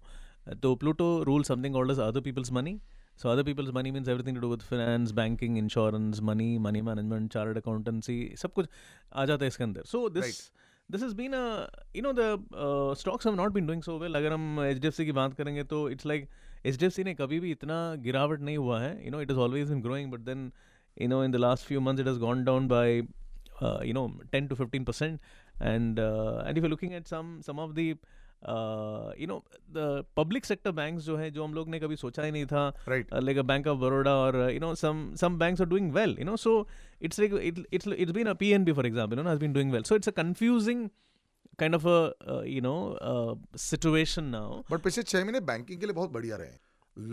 Uh, 0.47 0.55
so 0.62 0.75
Pluto 0.76 1.09
rules 1.25 1.47
something 1.47 1.73
called 1.79 1.91
as 1.91 1.99
other 1.99 2.21
people's 2.29 2.53
money. 2.59 2.75
So 3.17 3.31
other 3.31 3.43
people's 3.43 3.73
money 3.73 3.91
means 3.91 4.09
everything 4.09 4.35
to 4.35 4.41
do 4.41 4.49
with 4.49 4.62
finance, 4.62 5.12
banking, 5.12 5.56
insurance, 5.56 6.21
money, 6.21 6.50
money 6.59 6.82
management, 6.82 7.32
chartered 7.32 7.56
accountancy, 7.62 8.19
सब 8.43 8.53
कुछ 8.59 8.69
आ 9.12 9.25
जाता 9.26 9.44
है 9.44 9.49
इसके 9.49 9.64
अंदर. 9.64 9.87
So 9.94 10.09
this 10.09 10.25
Right. 10.25 10.50
This 10.90 11.02
has 11.02 11.14
been 11.14 11.35
a 11.35 11.69
you 11.94 12.02
know 12.02 12.12
the 12.12 12.40
uh, 12.56 12.94
stocks 12.94 13.25
have 13.25 13.37
not 13.37 13.52
been 13.52 13.67
doing 13.67 13.82
so 13.82 13.96
well 14.02 14.17
अगर 14.17 14.32
हम 14.32 14.61
HDFC 14.70 15.05
की 15.05 15.12
बात 15.12 15.35
करेंगे 15.35 15.64
तो 15.73 15.90
it's 15.90 16.06
like 16.11 16.29
HDFC 16.67 17.05
ने 17.05 17.14
कभी 17.14 17.40
भी 17.40 17.50
इतना 17.50 17.94
गिरावट 18.06 18.40
नहीं 18.40 18.56
हुआ 18.58 18.81
है 18.81 19.05
you 19.05 19.11
know 19.11 19.23
it 19.25 19.31
has 19.31 19.40
always 19.46 19.69
been 19.69 19.82
growing 19.87 20.11
but 20.11 20.25
then 20.25 20.50
you 21.02 21.08
know 21.08 21.20
in 21.23 21.31
the 21.31 21.43
last 21.46 21.67
few 21.70 21.81
months 21.81 22.00
it 22.00 22.11
has 22.11 22.19
gone 22.25 22.44
down 22.44 22.69
by 22.73 22.87
uh, 23.62 23.81
you 23.82 23.93
know 23.93 24.06
10 24.32 24.49
to 24.49 24.56
15 24.56 24.85
percent 24.85 25.20
and 25.61 26.00
uh, 26.00 26.43
and 26.46 26.56
if 26.56 26.62
you're 26.62 26.75
looking 26.76 26.94
at 26.94 27.08
some 27.08 27.43
some 27.43 27.58
uh, 28.43 29.12
you 29.17 29.26
know 29.26 29.43
the 29.73 30.05
public 30.14 30.44
sector 30.44 30.73
banks 30.73 31.05
जो 31.05 31.17
है 31.17 31.31
जो 31.31 31.44
हम 31.44 31.55
लोग 31.55 31.69
ने 31.69 31.81
कभी 31.81 31.96
सोचा 31.96 32.23
ही 32.23 32.31
नहीं 32.31 32.46
था 32.46 32.73
right 32.88 33.12
uh, 33.12 33.20
like 33.20 33.37
a 33.37 33.43
Bank 33.43 33.67
of 33.67 33.81
Baroda 33.81 34.14
or 34.26 34.37
uh, 34.43 34.49
you 34.49 34.61
know 34.61 34.75
some 34.75 35.02
some 35.17 35.38
banks 35.38 35.61
are 35.61 35.70
doing 35.75 35.93
well 35.93 36.11
you 36.11 36.25
know 36.25 36.37
so 36.37 36.67
it's 37.00 37.19
like 37.19 37.32
it, 37.32 37.58
it's 37.73 37.87
it's 37.87 38.12
been 38.12 38.29
a 38.29 38.35
PNB 38.35 38.75
for 38.75 38.87
example 38.87 39.19
you 39.19 39.25
know 39.25 39.31
has 39.31 39.38
been 39.38 39.52
doing 39.52 39.70
well 39.70 39.85
so 39.85 39.94
it's 39.94 40.06
a 40.06 40.12
confusing 40.12 40.90
kind 41.58 41.75
of 41.75 41.87
a 41.87 42.14
uh, 42.29 42.43
you 42.43 42.61
know 42.61 42.79
uh, 43.12 43.35
situation 43.56 44.31
now 44.31 44.64
but 44.70 44.82
पिछले 44.82 45.02
छह 45.02 45.25
महीने 45.25 45.40
banking 45.52 45.81
के 45.81 45.87
लिए 45.87 45.94
बहुत 45.94 46.11
बढ़िया 46.12 46.37
रहे 46.37 46.50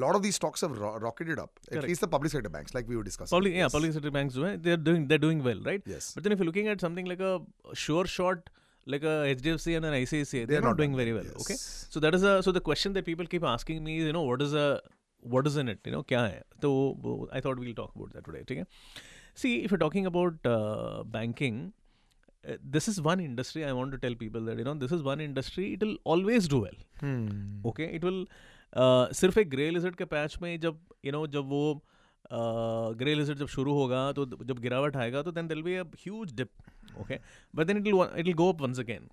lot 0.03 0.15
of 0.15 0.21
these 0.21 0.35
stocks 0.35 0.61
have 0.61 0.77
ro- 0.77 0.97
rocketed 1.01 1.39
up 1.39 1.59
at 1.63 1.73
Correct. 1.73 1.87
least 1.87 2.01
the 2.01 2.07
public 2.07 2.31
sector 2.31 2.49
banks 2.49 2.73
like 2.73 2.87
we 2.87 2.95
were 2.95 3.03
discussing 3.07 3.35
public 3.35 3.53
yes. 3.53 3.59
yeah 3.61 3.73
public 3.73 3.93
sector 3.97 4.11
banks 4.11 4.37
है 4.45 4.53
they're 4.67 4.83
doing 4.85 5.07
they're 5.11 5.23
doing 5.25 5.43
well 5.47 5.59
right 5.67 5.89
yes 5.93 6.11
but 6.15 6.23
then 6.23 6.35
if 6.35 6.39
you're 6.39 6.47
looking 6.51 6.69
at 6.71 6.85
something 6.85 7.09
like 7.11 7.19
a 7.19 7.33
sure 7.73 8.05
short 8.13 8.49
like 8.86 9.02
a 9.04 9.16
HDFC 9.32 9.76
and 9.78 9.86
an 9.86 9.94
ICICI 9.96 10.30
they're, 10.32 10.46
They're 10.52 10.60
not, 10.60 10.68
not 10.70 10.76
doing 10.78 10.92
done 10.92 11.00
very 11.00 11.12
well, 11.16 11.26
well 11.32 11.42
okay 11.42 11.56
yes. 11.58 11.64
so 11.96 12.00
that 12.06 12.14
is 12.18 12.22
a 12.30 12.36
so 12.46 12.52
the 12.58 12.62
question 12.68 12.94
that 12.98 13.04
people 13.10 13.26
keep 13.34 13.44
asking 13.56 13.82
me 13.88 13.98
is 13.98 14.06
you 14.10 14.14
know 14.18 14.22
what 14.28 14.42
is 14.46 14.54
a 14.62 14.68
what 15.34 15.50
is 15.50 15.58
in 15.62 15.68
it 15.74 15.90
you 15.90 15.92
know 15.96 16.02
क्या 16.12 16.22
है 16.22 16.40
तो 16.62 16.70
वो- 17.06 17.28
I 17.38 17.42
thought 17.46 17.60
we'll 17.64 17.76
talk 17.82 17.92
about 18.00 18.14
that 18.16 18.26
today 18.30 18.42
ठीक 18.48 18.58
है 18.58 18.64
see 19.42 19.52
if 19.66 19.74
you're 19.74 19.82
talking 19.84 20.08
about 20.12 20.48
uh, 20.52 21.02
banking 21.16 21.58
uh, 22.44 22.56
this 22.78 22.88
is 22.94 23.00
one 23.10 23.20
industry 23.26 23.64
I 23.70 23.74
want 23.80 23.96
to 23.96 24.00
tell 24.06 24.16
people 24.24 24.48
that 24.50 24.62
you 24.62 24.66
know 24.70 24.74
this 24.84 24.96
is 24.98 25.04
one 25.10 25.24
industry 25.28 25.68
it 25.76 25.84
will 25.88 25.98
always 26.14 26.48
do 26.54 26.62
well 26.66 26.80
hmm. 27.04 27.28
Okay 27.72 27.90
it 27.96 28.04
will 28.04 28.26
सिर्फ 29.20 29.38
एक 29.38 29.50
grey 29.50 29.70
lizard 29.70 29.96
के 29.96 30.04
patch 30.16 30.36
में 30.42 30.50
जब 30.60 30.80
you 31.04 31.12
know 31.12 31.26
जब 31.36 31.48
वो 31.54 31.62
grey 33.02 33.14
lizard 33.14 33.38
जब 33.38 33.46
शुरू 33.54 33.72
होगा 33.74 34.10
तो 34.18 34.26
जब 34.26 34.58
गिरावट 34.66 34.96
आएगा 34.96 35.22
तो 35.22 35.32
then 35.38 35.48
there'll 35.48 35.62
be 35.62 35.74
a 35.76 35.84
huge 36.02 36.32
dip 36.40 36.50
okay 37.02 37.18
but 37.54 37.66
then 37.66 37.78
it 37.80 37.86
will 37.88 38.02
it 38.02 38.26
will 38.26 38.38
go 38.40 38.48
up 38.54 38.60
once 38.60 38.78
again 38.78 39.06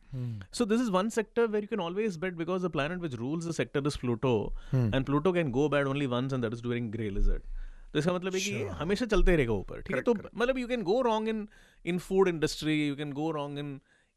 so 0.51 0.65
this 0.71 0.81
is 0.85 0.89
one 0.91 1.09
sector 1.17 1.47
where 1.47 1.61
you 1.61 1.71
can 1.75 1.79
always 1.79 2.17
bet 2.17 2.35
because 2.41 2.61
the 2.61 2.73
planet 2.77 2.99
which 2.99 3.15
rules 3.25 3.45
the 3.45 3.53
sector 3.53 3.81
is 3.91 3.97
pluto 4.05 4.33
and 4.73 5.05
pluto 5.11 5.33
can 5.39 5.51
go 5.59 5.69
bad 5.75 5.87
only 5.93 6.07
once 6.17 6.33
and 6.33 6.43
that 6.43 6.57
is 6.59 6.65
during 6.69 6.91
gray 6.97 7.09
lizard 7.19 7.47
तो 7.91 7.99
इसका 7.99 8.13
मतलब 8.13 8.33
है 8.33 8.39
कि 8.39 8.51
ये 8.51 8.63
हमेशा 8.79 9.05
चलते 9.11 9.35
रहेगा 9.35 9.53
ऊपर 9.53 9.81
ठीक 9.81 9.95
है 9.95 10.01
तो 10.07 10.13
मतलब 10.13 10.57
you 10.57 10.67
can 10.67 10.81
go 10.89 10.99
wrong 11.01 11.29
in 11.29 11.47
in 11.91 11.99
food 12.07 12.27
industry 12.27 12.75
you 12.87 12.95
can 12.95 13.11
go 13.19 13.29
wrong 13.37 13.59
in 13.59 13.69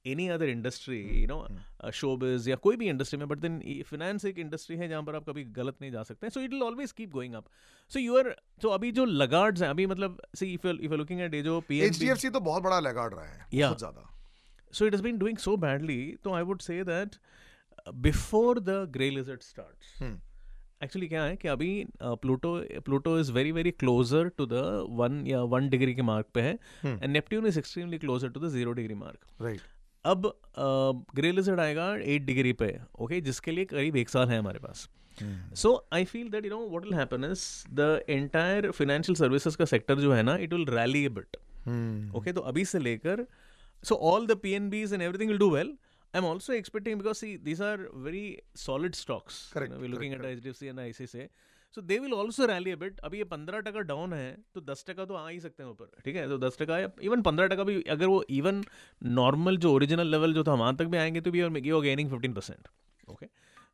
any 0.06 0.28
other 0.30 0.50
industry 0.50 1.00
you 1.02 1.28
know 1.28 1.92
showbiz 2.00 2.50
या 2.50 2.56
कोई 2.66 2.76
भी 2.78 2.90
इंडस्ट्री 2.90 3.20
में 3.20 3.28
बट 3.28 3.38
देन 3.40 3.60
फिनेंस 3.90 4.26
एक 4.26 4.40
इंडस्ट्री 4.40 4.78
है 4.78 4.88
जहाँ 4.90 5.04
पर 5.04 5.16
आप 5.16 5.30
कभी 5.30 5.44
गलत 5.60 5.78
नहीं 5.82 5.92
जा 5.92 6.04
सकते 6.04 6.30
so 6.30 6.42
it 6.42 6.52
will 6.52 6.64
always 6.64 6.92
keep 7.00 7.12
going 7.12 7.34
up 7.36 7.46
so 7.92 8.00
you 8.00 8.18
are 8.18 8.36
तो 8.62 8.70
अभी 8.70 8.92
जो 9.00 9.06
लगार्ड्स 9.06 9.62
हैं 9.62 9.70
अभी 9.70 9.86
मतलब 9.86 10.22
see 10.36 10.54
if 10.54 10.68
if 10.68 10.84
you 10.84 10.98
looking 10.98 11.22
at 11.22 11.34
ये 11.34 11.42
जो 11.42 11.60
पी 11.70 11.82
HDFC 11.90 12.32
तो 12.34 12.40
बहुत 12.50 12.64
बड़ा 12.64 12.80
लैगार्ड 12.80 13.14
रहा 13.14 13.26
है 13.26 13.48
Yeah. 13.54 13.66
बहुत 13.66 13.80
ज़्यादा 13.80 14.12
so 14.74 14.86
it 14.88 14.96
has 14.96 15.02
been 15.04 15.20
doing 15.20 15.38
so 15.42 15.52
badly 15.60 16.00
so 16.24 16.32
i 16.38 16.40
would 16.48 16.64
say 16.64 16.78
that 16.88 17.14
uh, 17.18 17.92
before 18.08 18.56
the 18.70 18.80
gray 18.98 19.12
lizard 19.18 19.46
starts 19.50 19.94
Hmm. 20.00 20.16
Actually 20.84 21.08
क्या 21.08 21.24
है 21.24 21.36
कि 21.36 21.48
अभी 21.48 21.68
Pluto 22.02 22.50
Pluto 22.86 23.18
is 23.20 23.32
very 23.34 23.52
very 23.52 23.72
closer 23.84 24.28
to 24.38 24.46
the 24.46 24.64
one 25.00 25.24
या 25.28 25.42
one 25.54 25.70
degree 25.70 25.94
के 25.96 26.02
mark 26.10 26.28
पे 26.34 26.42
है. 26.42 26.52
And 26.86 27.06
Neptune 27.06 27.46
is 27.48 27.60
extremely 27.60 27.98
closer 27.98 28.30
to 28.30 28.40
the 28.40 28.50
zero 28.56 28.72
degree 28.80 28.96
mark 28.96 29.42
right 29.42 29.62
अब 30.06 30.34
grey 31.16 31.32
lizard 31.32 31.60
आएगा 31.60 31.94
एट 31.96 32.22
डिग्री 32.22 32.54
पे 32.54 32.78
ओके 33.00 33.22
जिसके 33.22 33.52
लिए 33.52 33.66
करीब 33.66 33.96
एक 33.96 34.10
साल 34.10 34.30
है 34.30 34.38
हमारे 34.40 34.60
पास। 34.60 34.88
So 35.56 35.74
I 35.94 36.06
feel 36.06 36.30
that 36.30 36.46
you 36.46 36.52
know 36.52 36.60
what 36.70 36.84
will 36.84 36.94
happen 36.94 37.24
is 37.24 37.44
the 37.70 38.04
entire 38.10 38.70
financial 38.72 39.16
services 39.16 39.58
का 39.58 39.66
सेक्टर 39.66 40.00
जो 40.00 40.14
है 40.14 40.22
ना 40.24 40.36
it 40.38 40.54
will 40.54 40.66
rally 40.70 41.04
a 41.06 41.10
bit 41.10 41.38
okay 42.18 42.34
तो 42.34 42.42
अभी 42.42 42.66
से 42.66 42.80
लेकर 42.80 43.26
so 43.84 43.96
all 44.12 44.28
the 44.28 44.38
P 44.38 44.52
N 44.52 44.70
Bs 44.70 44.94
and 44.94 45.02
everything 45.02 45.30
will 45.30 45.40
do 45.40 45.50
well 45.50 45.68
I 46.14 46.18
am 46.18 46.26
also 46.26 46.54
expecting 46.54 46.98
because 46.98 47.26
these 47.44 47.62
are 47.62 47.90
very 47.96 48.26
solid 48.56 48.96
stocks 48.96 49.54
looking 49.58 50.14
at 50.14 50.26
H 50.26 50.44
D 50.44 50.54
C 50.54 50.68
and 50.68 50.80
I 50.80 50.94
C 50.94 51.08
C 51.08 51.28
so 51.76 51.82
they 51.82 51.98
will 52.00 52.14
also 52.14 52.46
rally 52.46 52.72
a 52.72 52.76
bit 52.76 53.00
अभी 53.00 53.18
ये 53.18 53.24
पंद्रह 53.34 53.60
टका 53.60 53.80
down 53.92 54.14
है 54.14 54.38
तो 54.54 54.62
दस 54.62 54.86
टका 54.88 55.06
तो 55.06 55.14
आ 55.14 55.28
ही 55.30 55.40
सकते 55.40 55.64
हैं 55.64 55.70
ऊपर 55.70 56.02
ठीक 56.06 56.16
है? 56.16 56.28
तो 56.30 56.38
दस 56.38 56.58
टका 56.62 56.80
या 56.80 56.90
इवन 57.02 57.22
पंद्रह 57.22 57.48
टका 57.48 57.64
भी 57.64 57.82
अगर 57.82 58.06
वो 58.06 58.24
इवन 58.30 58.64
नॉर्मल 59.04 59.58
जो 59.58 59.74
ओरिजिनल 59.74 60.12
लेवल 60.12 60.34
जो 60.34 60.44
था 60.44 60.54
वहाँ 60.54 60.76
तक 60.76 60.86
भी 60.86 60.98
आएँगे 60.98 61.22
तो 61.22 61.32
भी 61.32 61.42
you 61.70 61.82
gaining 61.82 62.10
fifteen 62.10 62.34
percent 62.34 62.68
okay 63.10 63.28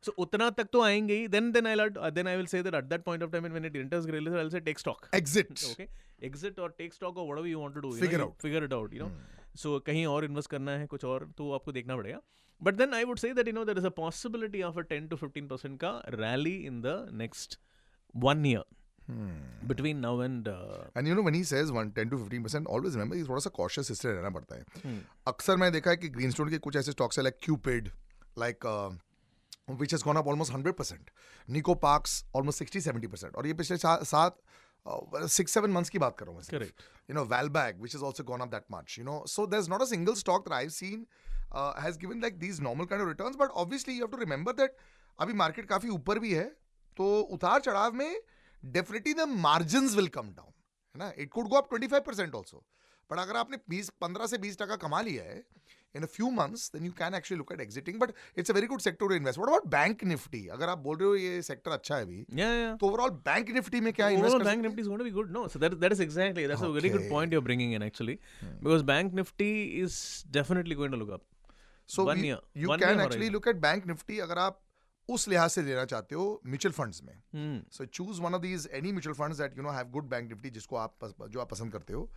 so 0.06 0.12
उतना 0.18 0.48
तक 0.50 0.68
तो 0.72 0.82
आएँगे 0.82 1.14
ही 1.14 1.28
then 1.28 1.50
then 1.52 1.66
I 1.66 1.76
then 2.10 2.28
I 2.28 2.36
will 2.36 2.46
say 2.46 2.62
that 2.62 2.74
at 2.74 2.84
that 2.84 3.02
point 3.04 3.22
of 3.22 3.30
time 3.30 3.46
when 3.46 3.64
it 3.64 3.76
enters 3.76 4.06
grey 4.06 4.20
lizard 4.20 4.36
I 4.36 4.42
will 4.42 4.52
say 4.52 4.60
take 4.60 4.78
stock 4.78 5.06
Exit. 5.20 5.64
okay? 5.72 5.86
Exit 6.28 6.58
or 6.64 6.68
take 6.80 6.92
stock 6.96 7.16
or 7.20 7.26
whatever 7.28 7.48
you 7.52 7.60
want 7.60 7.74
to 7.76 7.80
do 7.80 7.88
you 7.88 8.02
Figure 8.02 8.18
know, 8.18 8.26
you 8.26 8.32
out. 8.32 8.44
figure 8.46 8.64
it 8.66 8.74
out 8.76 8.92
you 8.96 9.00
know? 9.04 9.10
So 9.62 9.80
कहीं 9.86 10.06
और 10.06 10.24
invest 10.24 10.50
करना 10.50 10.72
है 10.72 10.86
कुछ 10.86 11.04
और 11.04 11.24
तो 11.38 11.50
आपको 11.52 11.72
देखना 11.72 11.96
पड़ेगा। 11.96 12.20
But 12.62 12.74
then 12.74 12.94
I 12.94 13.04
would 13.04 13.18
say 13.18 13.32
that 13.34 13.48
you 13.48 13.52
know 13.52 13.64
there 13.64 13.78
is 13.78 13.86
a 13.86 13.94
possibility 13.96 14.62
of 14.62 14.78
a 14.78 14.82
10 14.92 15.08
to 15.10 15.18
15 15.22 15.48
percent 15.50 15.80
का 15.80 15.90
rally 16.08 16.56
in 16.66 16.80
the 16.80 17.08
next 17.12 17.58
one 18.14 18.46
year 18.46 18.64
between 19.66 19.98
now 19.98 20.22
and 20.22 20.48
and 20.96 21.08
you 21.08 21.14
know 21.14 21.22
when 21.22 21.34
he 21.34 21.44
says 21.44 21.70
1 21.72 21.90
10 21.98 22.10
to 22.10 22.18
15 22.18 22.42
percent 22.42 22.66
always 22.66 22.94
remember 22.94 23.16
ये 23.16 23.24
थोड़ा 23.24 23.40
सा 23.40 23.50
cautious 23.54 23.90
इसलिए 23.90 24.14
रहना 24.14 24.30
पड़ता 24.30 24.56
है 24.56 24.64
Hmm. 24.84 24.98
अक्सर 25.28 25.56
मैंने 25.56 25.72
देखा 25.72 25.90
है 25.90 25.96
कि 25.96 26.08
ग्रीनस्टोन 26.08 26.50
के 26.50 26.58
कुछ 26.66 26.76
ऐसे 26.76 26.92
स्टॉक्स 26.92 27.18
है 27.18 27.24
like 27.24 27.38
Cupid 27.42 27.90
like 28.38 28.66
which 29.70 29.92
has 29.92 30.04
gone 30.04 30.16
up 30.16 30.28
almost 30.28 30.52
100 30.52 30.72
percent 30.78 31.10
Nicco 31.48 31.74
Parks 31.86 32.24
almost 32.36 32.62
60 32.62 32.80
70 32.88 33.06
percent 33.06 33.36
और 33.36 33.46
ये 33.46 33.54
पिछले 33.62 33.76
सा- 33.76 34.02
सात 34.12 34.38
सिक्स 35.30 35.52
सेवन 35.54 35.70
मंथ्स 35.70 35.88
की 35.90 35.98
बात 35.98 36.16
कर 36.18 36.26
रहा 36.26 36.34
हूँ 36.34 36.42
मैं 36.52 36.70
you 37.08 37.14
know 37.16 37.22
Valbag, 37.30 37.80
which 37.84 37.94
has 37.96 38.02
also 38.08 38.24
gone 38.26 38.42
up 38.44 38.50
that 38.52 38.66
much. 38.72 38.92
You 38.98 39.04
know, 39.06 39.14
so 39.30 39.44
there's 39.52 39.68
not 39.70 39.82
a 39.84 39.86
single 39.86 40.16
stock 40.18 40.44
that 40.46 40.54
I've 40.58 40.72
seen 40.74 41.00
uh, 41.52 41.72
has 41.84 41.96
given 42.04 42.20
like 42.24 42.36
these 42.42 42.60
normal 42.66 42.88
kind 42.92 43.04
of 43.04 43.08
returns. 43.08 43.38
But 43.40 43.56
obviously, 43.62 43.96
you 43.96 44.04
have 44.06 44.12
to 44.12 44.20
remember 44.20 44.54
that 44.60 44.76
अभी 45.18 45.32
market 45.40 45.66
काफ़ी 45.68 45.88
ऊपर 45.88 46.18
भी 46.18 46.32
है 46.34 46.44
तो 46.96 47.08
उतार 47.36 47.60
चढ़ाव 47.60 47.92
में 48.02 48.20
definitely 48.62 49.14
the 49.14 49.28
margin 49.48 49.88
will 49.96 50.08
come 50.18 50.32
down 50.36 50.52
है 50.94 51.04
ना 51.04 51.12
it 51.22 51.30
could 51.32 51.48
go 51.48 51.56
up 51.56 51.74
25 51.74 52.00
percent 52.06 52.34
also 52.34 52.64
but 53.10 53.18
अगर 53.18 53.36
आपने 53.36 53.58
20 53.70 53.90
15 54.04 54.26
से 54.30 54.38
20 54.38 54.58
टका 54.58 54.76
कमा 54.82 55.00
लिया 55.08 55.22
है 55.24 55.42
in 55.96 56.02
a 56.02 56.06
few 56.06 56.30
months 56.30 56.70
then 56.74 56.84
you 56.84 56.92
can 56.98 57.14
actually 57.14 57.38
look 57.38 57.52
at 57.52 57.60
exiting 57.60 57.98
but 58.00 58.12
it's 58.38 58.50
a 58.50 58.54
very 58.54 58.66
good 58.66 58.80
sector 58.80 59.06
to 59.06 59.14
invest 59.14 59.38
what 59.38 59.48
about 59.48 59.66
bank 59.74 60.04
Nifty 60.12 60.46
अगर 60.56 60.68
आप 60.68 60.78
बोल 60.86 60.96
रहे 60.98 61.08
हो 61.08 61.14
ये 61.16 61.42
सेक्टर 61.48 61.70
अच्छा 61.70 61.96
है 61.96 62.02
अभी 62.02 62.24
yeah 62.40 62.52
yeah 62.58 62.78
तो 62.80 62.86
ओवरऑल 62.86 63.10
बैंक 63.26 63.50
निफ्टी 63.56 63.80
में 63.80 63.92
क्या 63.92 64.08
invest 64.18 64.36
nifty 64.62 64.84
is 64.84 64.88
going 64.92 65.02
to 65.04 65.08
be 65.08 65.14
good. 65.18 65.34
No, 65.36 65.42
so 65.54 65.60
that 65.64 65.76
that 65.82 65.96
is 65.96 66.00
exactly 66.06 66.46
that's 66.52 66.64
a 66.68 66.72
very 66.78 66.92
good 66.94 67.02
Okay. 67.02 67.10
point 67.10 67.36
you're 67.36 67.46
bringing 67.48 67.74
in 67.78 67.84
actually, 67.88 68.14
because 68.62 68.84
bank 68.92 69.18
nifty 69.20 69.52
is 69.82 69.98
definitely 70.38 70.78
going 70.82 70.96
to 70.96 71.00
look 71.04 71.14
up. 71.18 71.28
So. 71.88 72.04
You 72.14 72.76
can 72.78 73.00
actually. 73.00 73.28
Look 73.28 73.48
at 73.48 73.56
bank 73.60 73.86
Nifty 73.86 74.18
अगर 74.18 74.38
आप 74.38 74.60
उस 75.08 75.26
लिहाज 75.28 75.50
से 75.50 75.62
लेना 75.62 75.84
चाहते 75.84 76.14
हो 76.14 76.40
mutual 76.46 76.72
funds 76.72 77.02
में. 77.02 77.62
So 77.72 77.84
choose 77.84 78.20
one 78.22 78.34
of 78.34 78.42
these 78.42 78.68
any 78.72 78.92
mutual 78.92 79.14
funds 79.16 79.38
that 79.38 79.56
you 79.56 79.62
know 79.62 79.70
have 79.70 79.88
good 79.90 80.08
bank 80.08 80.28
Nifty 80.28 80.50
जिसको 80.50 80.76
आप 80.76 81.26
जो 81.30 81.40
आप 81.40 81.50
पसंद 81.50 81.72
करते 81.72 81.92
हो। 81.92 82.10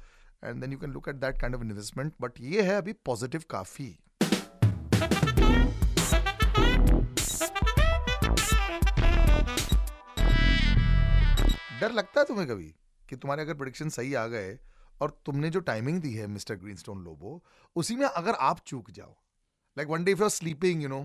And 0.44 0.62
then 0.62 0.72
you 0.72 0.78
can 0.80 0.92
look 0.92 1.10
at 1.10 1.16
that 1.16 1.40
kind 1.42 1.56
of 1.56 1.64
investment 1.64 2.14
but 2.22 2.40
ये 2.42 2.62
है 2.62 2.76
अभी 2.78 2.94
पॉजिटिव 3.06 3.44
काफ़ी। 3.50 3.98
डर 11.80 11.92
लगता 11.92 12.20
है 12.20 12.26
तुम्हें 12.26 12.48
कभी 12.48 12.74
कि 13.10 13.16
तुम्हारे 13.16 13.42
अगर 13.42 13.54
प्रोडिक्शन 13.54 13.90
सही 13.90 14.14
आ 14.14 14.26
गए 14.28 14.58
और 15.02 15.20
तुमने 15.26 15.50
जो 15.50 15.60
टाइमिंग 15.60 16.02
दी 16.02 16.14
है 16.14 16.28
मिस्टर 16.28 16.56
ग्रीनस्टोन 16.56 17.04
लोबो 17.04 17.44
उसी 17.76 17.96
में 17.96 18.06
अगर 18.08 18.34
आप 18.34 18.60
चूक 18.68 18.92
जाओ 18.92 19.16
like 19.78 19.90
one 19.92 20.06
day 20.08 20.14
if 20.16 20.22
you're 20.22 20.34
sleeping 20.34 20.82
you 20.84 20.90
know 20.92 21.04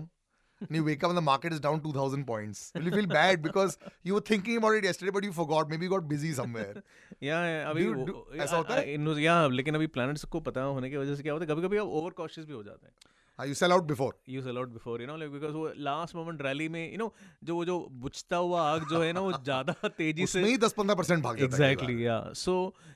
and 0.60 0.76
you 0.78 0.82
wake 0.84 1.02
up 1.06 1.10
and 1.12 1.18
the 1.18 1.24
market 1.24 1.54
is 1.54 1.58
down 1.64 1.80
2000 1.86 2.22
points 2.28 2.60
will 2.76 2.86
you 2.88 2.92
feel 2.92 3.08
bad 3.10 3.42
because 3.46 3.74
you 4.10 4.14
were 4.18 4.22
thinking 4.30 4.60
about 4.60 4.76
it 4.78 4.86
yesterday 4.88 5.12
but 5.16 5.26
you 5.28 5.32
forgot 5.38 5.72
maybe 5.74 5.88
you 5.88 5.92
got 5.94 6.06
busy 6.12 6.30
somewhere 6.38 6.82
या 7.22 7.40
या, 7.46 7.68
अभी 7.70 7.82
Do 7.82 7.88
you- 7.88 7.96
वो- 7.98 8.06
do- 8.10 8.40
ऐसा 8.46 8.56
होता 8.56 8.74
है? 8.74 8.80
आ- 8.80 8.94
इन- 8.94 9.18
या 9.24 9.34
लेकिन 9.58 9.74
अभी 9.74 9.86
प्लैनेट्स 9.98 10.24
को 10.36 10.40
पता 10.48 10.62
होने 10.76 10.90
की 10.90 10.96
वजह 10.96 11.14
से 11.16 11.22
क्या 11.22 11.32
होता 11.32 11.44
है 11.44 11.50
कभी 11.52 11.66
कभी 11.66 11.78
आप 11.84 11.86
ओवर 12.00 12.10
कॉशियस 12.22 12.46
भी 12.46 12.52
हो 12.52 12.62
जाते 12.62 12.86
हैं 12.86 12.94
You 13.39 13.55
sell 13.55 13.73
out 13.73 13.85
before. 13.89 14.11
You 14.29 14.41
sell 14.41 14.57
out 14.57 14.69
before 14.69 15.01
you 15.01 15.07
know 15.07 15.15
like 15.17 15.31
because 15.31 15.51
वो 15.53 15.71
लास्ट 15.85 16.15
मोमेंट 16.15 16.41
रैली 16.41 16.67
में 16.69 16.91
यू 16.91 16.97
नो 16.97 17.13
जो 17.43 17.55
वो 17.55 17.63
जो 17.65 17.77
बुझता 18.01 18.37
हुआ 18.37 18.61
आग 18.71 18.85
जो 18.89 19.01
है 19.01 19.11
ना 19.13 19.19
वो 19.19 19.31
ज़्यादा 19.33 19.73
तेज़ी 19.97 20.25
से 20.25 20.39
उसमें 20.39 20.49
ही 20.49 20.57
10-15 20.57 20.97
परसेंट 20.97 21.23
भाग 21.23 21.37
है 21.37 21.43
exactly 21.45 22.05
yeah 22.05 22.17
so 22.43 22.55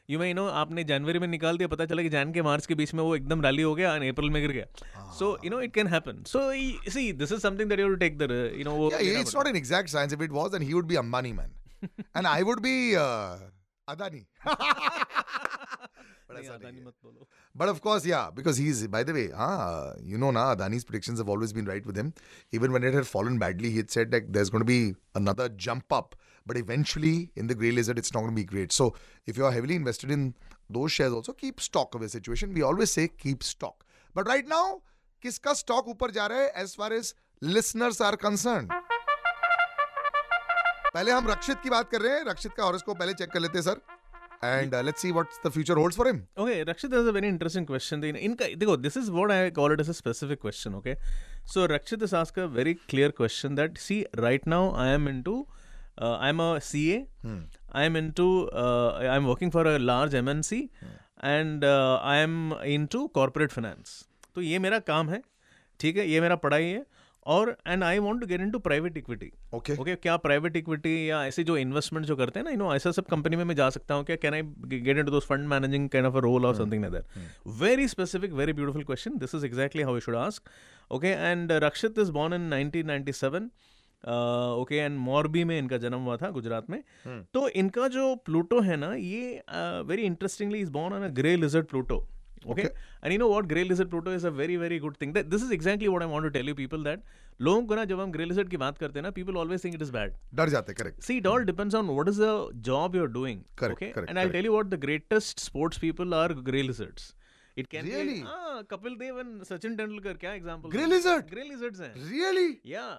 you 0.09 0.19
may 0.19 0.33
know 0.33 0.45
आपने 0.61 0.83
जनवरी 0.91 1.19
में 1.19 1.27
निकाल 1.27 1.57
दिया 1.57 1.67
पता 1.67 1.85
चला 1.85 2.01
कि 2.03 2.09
जैन 2.17 2.33
के 2.33 2.41
मार्च 2.49 2.65
के 2.65 2.75
बीच 2.81 2.93
में 2.93 3.03
वो 3.03 3.15
एकदम 3.15 3.41
रैली 3.41 3.61
हो 3.61 3.73
गया 3.75 3.95
एंड 3.95 4.03
अप्रैल 4.13 4.29
में 4.29 4.41
गिर 4.41 4.51
गया। 4.51 5.11
So 5.19 5.37
you 5.45 5.51
know 5.51 5.61
it 5.61 5.73
can 5.73 5.87
happen 5.95 6.23
so 6.33 6.39
see 6.91 7.11
this 7.23 7.31
is 7.31 7.41
something 7.47 7.69
that 7.69 7.79
you 7.79 7.95
take 8.05 8.17
the 8.17 8.31
you 8.57 8.63
know 8.63 8.75
वो 8.75 8.89
बार. 8.89 9.01
yeah 9.03 9.21
it's 9.25 9.35
not 9.39 9.47
an 9.53 9.55
exact 9.63 9.89
science. 9.95 10.13
If 10.19 10.21
it 10.29 10.31
was 10.41 10.49
then 10.57 10.63
he 10.69 10.73
would 10.79 10.89
be 10.93 10.97
Ambani 11.03 11.33
man. 11.41 11.51
And 12.15 12.27
I 12.27 12.37
would 12.49 12.61
be 12.65 12.77
uh, 12.97 13.35
Adani 13.87 14.21
but 16.27 16.35
नहीं, 16.35 16.43
ऐसा 16.43 16.44
अदानी 16.55 16.81
मत 16.85 16.93
बोलो 17.05 17.27
But 17.61 17.69
of 17.69 17.81
course, 17.81 18.05
yeah, 18.05 18.29
because 18.37 18.57
he's, 18.57 18.85
by 18.95 19.01
the 19.09 19.13
way, 19.17 19.25
ah, 19.33 19.93
you 20.03 20.17
know, 20.17 20.31
na, 20.37 20.55
Adani's 20.55 20.83
predictions 20.83 21.19
have 21.19 21.29
always 21.29 21.53
been 21.53 21.65
right 21.65 21.85
with 21.85 21.99
him. 22.01 22.13
Even 22.51 22.71
when 22.77 22.83
it 22.83 22.93
had 22.93 23.07
fallen 23.07 23.37
badly, 23.43 23.69
he 23.75 23.77
had 23.77 23.91
said 23.97 24.11
that 24.11 24.31
there's 24.37 24.49
going 24.55 24.63
to 24.65 24.69
be 24.71 24.95
another 25.21 25.47
jump 25.67 25.95
up. 25.99 26.15
But 26.45 26.57
eventually, 26.57 27.31
in 27.35 27.47
the 27.47 27.55
grey 27.55 27.71
lizard, 27.71 27.97
it's 27.97 28.13
not 28.13 28.25
going 28.25 28.33
to 28.33 28.39
be 28.41 28.43
great. 28.43 28.71
So, 28.71 28.89
if 29.25 29.37
you're 29.37 29.51
heavily 29.51 29.75
invested 29.75 30.11
in 30.11 30.25
those 30.69 30.91
shares, 30.91 31.13
also 31.13 31.33
keep 31.33 31.61
stock 31.61 31.95
of 31.95 32.01
the 32.01 32.09
situation. 32.09 32.53
We 32.53 32.61
always 32.71 32.91
say 32.91 33.07
keep 33.07 33.47
stock. 33.51 33.85
But 34.13 34.27
right 34.27 34.47
now, 34.47 34.65
किसका 35.23 35.55
stock 35.63 35.87
ऊपर 35.95 36.11
जा 36.11 36.27
रहा 36.27 36.39
है 36.39 36.53
as 36.65 36.75
far 36.75 36.91
as 36.99 37.13
listeners 37.41 38.01
are 38.01 38.15
concerned? 38.27 38.71
पहले 40.93 41.11
हम 41.11 41.27
रक्षित 41.27 41.57
की 41.63 41.69
बात 41.69 41.89
कर 41.91 42.01
रहे 42.01 42.17
हैं 42.17 42.25
रक्षित 42.25 42.51
का 42.57 42.63
हॉरोस्कोप 42.63 42.97
पहले 42.99 43.13
चेक 43.13 43.29
कर 43.31 43.39
लेते 43.39 43.57
हैं 43.57 43.63
sir 43.63 43.81
and 44.45 44.75
let's 44.85 45.01
see 45.01 45.11
what's 45.11 45.39
the 45.45 45.49
future 45.49 45.77
holds 45.77 45.97
for 45.97 46.07
him 46.07 46.21
Okay, 46.39 46.55
Rakshit, 46.69 46.91
that's 46.93 47.09
a 47.11 47.13
very 47.17 47.29
interesting 47.33 47.67
question. 47.71 48.01
The- 48.05 48.23
In, 48.27 48.35
देखो, 48.35 48.75
this 48.85 48.97
is 49.01 49.11
what 49.17 49.33
I 49.35 49.49
call 49.59 49.75
it 49.75 49.83
as 49.83 49.91
a 49.93 49.97
specific 49.99 50.41
question. 50.45 50.75
Okay, 50.79 50.95
so 51.53 51.67
Rakshit 51.67 52.05
has 52.07 52.15
asked 52.21 52.41
a 52.43 52.47
very 52.57 52.75
clear 52.93 53.11
question 53.21 53.55
that 53.55 53.77
see, 53.87 53.99
right 54.25 54.47
now 54.55 54.61
I 54.85 54.87
am 54.87 55.07
into, 55.07 55.35
uh, 56.01 56.15
I'm 56.29 56.39
a 56.39 56.61
CA. 56.61 57.07
I 57.73 57.85
am 57.89 57.97
into, 58.01 58.27
uh, 58.63 58.89
I'm 59.15 59.29
working 59.31 59.53
for 59.55 59.65
a 59.75 59.79
large 59.79 60.13
MNC, 60.13 60.59
hmm. 60.81 60.93
and 61.33 61.63
uh, 61.63 61.99
I 62.03 62.17
am 62.27 62.37
into 62.75 63.01
corporate 63.19 63.57
finance. 63.59 63.95
तो 64.35 64.41
ये 64.41 64.59
मेरा 64.59 64.79
काम 64.79 65.09
है, 65.09 65.21
ठीक 65.79 65.97
है, 65.97 66.09
ये 66.09 66.21
मेरा 66.21 66.35
पढ़ाई 66.35 66.65
है. 66.65 66.85
और 67.25 67.55
and 67.67 67.83
I 67.83 67.99
want 67.99 68.19
to 68.21 68.27
get 68.27 68.41
into 68.41 68.59
private 68.59 68.97
equity 68.97 69.31
Okay. 69.55 69.79
Okay 69.79 69.95
क्या 69.95 70.15
प्राइवेट 70.17 70.55
इक्विटी 70.57 71.09
या 71.09 71.23
ऐसे 71.25 71.43
जो 71.43 71.57
इन्वेस्टमेंट 71.57 72.05
जो 72.05 72.15
करते 72.15 72.39
हैं 72.39 72.45
ना 72.45 72.51
यू 72.51 72.57
नो 72.57 72.73
ऐसा 72.75 72.91
सब 72.91 73.05
कंपनी 73.05 73.35
में 73.35 73.43
मैं 73.43 73.55
जा 73.55 73.69
सकता 73.69 73.95
हूँ 73.95 74.03
क्या? 74.05 74.15
Can 74.15 74.33
I 74.33 74.41
get 74.79 74.97
into 74.97 75.11
those 75.11 75.25
fund 75.27 75.47
managing 75.47 75.89
kind 75.89 76.07
of 76.07 76.15
a 76.15 76.19
role 76.19 76.45
और 76.45 76.55
something 76.55 76.85
that 76.85 77.05
very 77.61 77.87
specific 77.87 78.33
very 78.33 78.53
beautiful 78.53 78.83
question 78.83 79.17
this 79.17 79.35
is 79.35 79.45
exactly 79.45 79.83
how 79.83 79.93
you 79.93 79.99
should 79.99 80.15
ask 80.15 80.49
okay 80.91 81.07
and 81.07 81.51
Rakshit 81.51 81.99
is 81.99 82.11
born 82.11 82.33
in 82.33 82.49
1997 82.71 83.49
okay 84.61 84.75
and 84.75 84.97
Morbi 84.99 85.43
में 85.43 85.57
इनका 85.59 85.77
जन्म 85.77 85.99
हुआ 85.99 86.17
था 86.17 86.29
गुजरात 86.29 86.69
में। 86.69 86.81
तो 87.33 87.47
इनका 87.49 87.87
जो 87.87 88.15
प्लूटो 88.15 88.59
है 88.61 88.75
ना 88.77 88.93
ये 88.95 89.43
very 89.87 90.01
interestingly 90.01 90.59
is 90.59 90.71
born 90.71 90.93
on 90.93 91.03
a 91.03 91.07
gray 91.07 91.35
lizard 91.35 91.65
Pluto 91.65 91.97
okay 92.53 92.63
okay? 92.65 92.71
and 93.01 93.13
you 93.13 93.19
know 93.19 93.27
what 93.33 93.47
gray 93.51 93.63
lizard 93.67 93.89
pluto 93.93 94.11
is 94.19 94.25
a 94.29 94.31
very 94.39 94.55
very 94.63 94.79
good 94.85 94.97
thing 95.03 95.13
that 95.17 95.29
this 95.35 95.45
is 95.47 95.51
exactly 95.57 95.91
what 95.95 96.03
i 96.07 96.07
want 96.15 96.27
to 96.29 96.31
tell 96.39 96.51
you 96.51 96.55
people 96.63 96.83
that 96.89 97.05
लोगों 97.47 97.63
को 97.69 97.75
ना 97.75 97.83
जब 97.91 97.99
हम 97.99 98.11
grey 98.11 98.25
lizard 98.25 98.49
की 98.49 98.57
बात 98.57 98.77
करते 98.77 98.99
हैं 98.99 99.03
ना 99.03 99.09
people 99.15 99.37
always 99.43 99.63
think 99.65 99.77
it 99.79 99.81
is 99.85 99.89
bad 99.95 100.13
डर 100.39 100.49
जाते 100.49 100.73
correct 100.81 101.03
see 101.07 101.17
it 101.21 101.25
all 101.31 101.45
depends 101.51 101.77
on 101.79 101.89
what 101.99 102.11
is 102.13 102.19
the 102.23 102.31
job 102.69 102.95
you're 102.99 103.11
doing 103.19 103.41
Correct, 103.61 103.77
okay 103.81 103.89
correct, 103.97 104.09
and 104.13 104.21
i'll 104.21 104.29
correct. 104.29 104.37
tell 104.37 104.49
you 104.49 104.53
what 104.57 104.69
the 104.75 104.79
greatest 104.85 105.43
sports 105.47 105.81
people 105.85 106.17
are 106.21 106.29
gray 106.49 106.63
lizards 106.71 107.07
it 107.63 107.69
can 107.75 107.89
Really? 107.91 108.15
be 108.21 108.31
ah 108.37 108.55
kapil 108.73 108.97
dev 109.03 109.19
and 109.23 109.45
sachin 109.51 109.77
tendulkar 109.81 110.15
क्या 110.23 110.33
example 110.41 110.75
Grey 110.77 110.87
lizard? 110.93 111.29
gray 111.35 111.47
lizards 111.51 111.81
हैं 111.87 111.91
really 112.09 112.49
yeah 112.73 112.91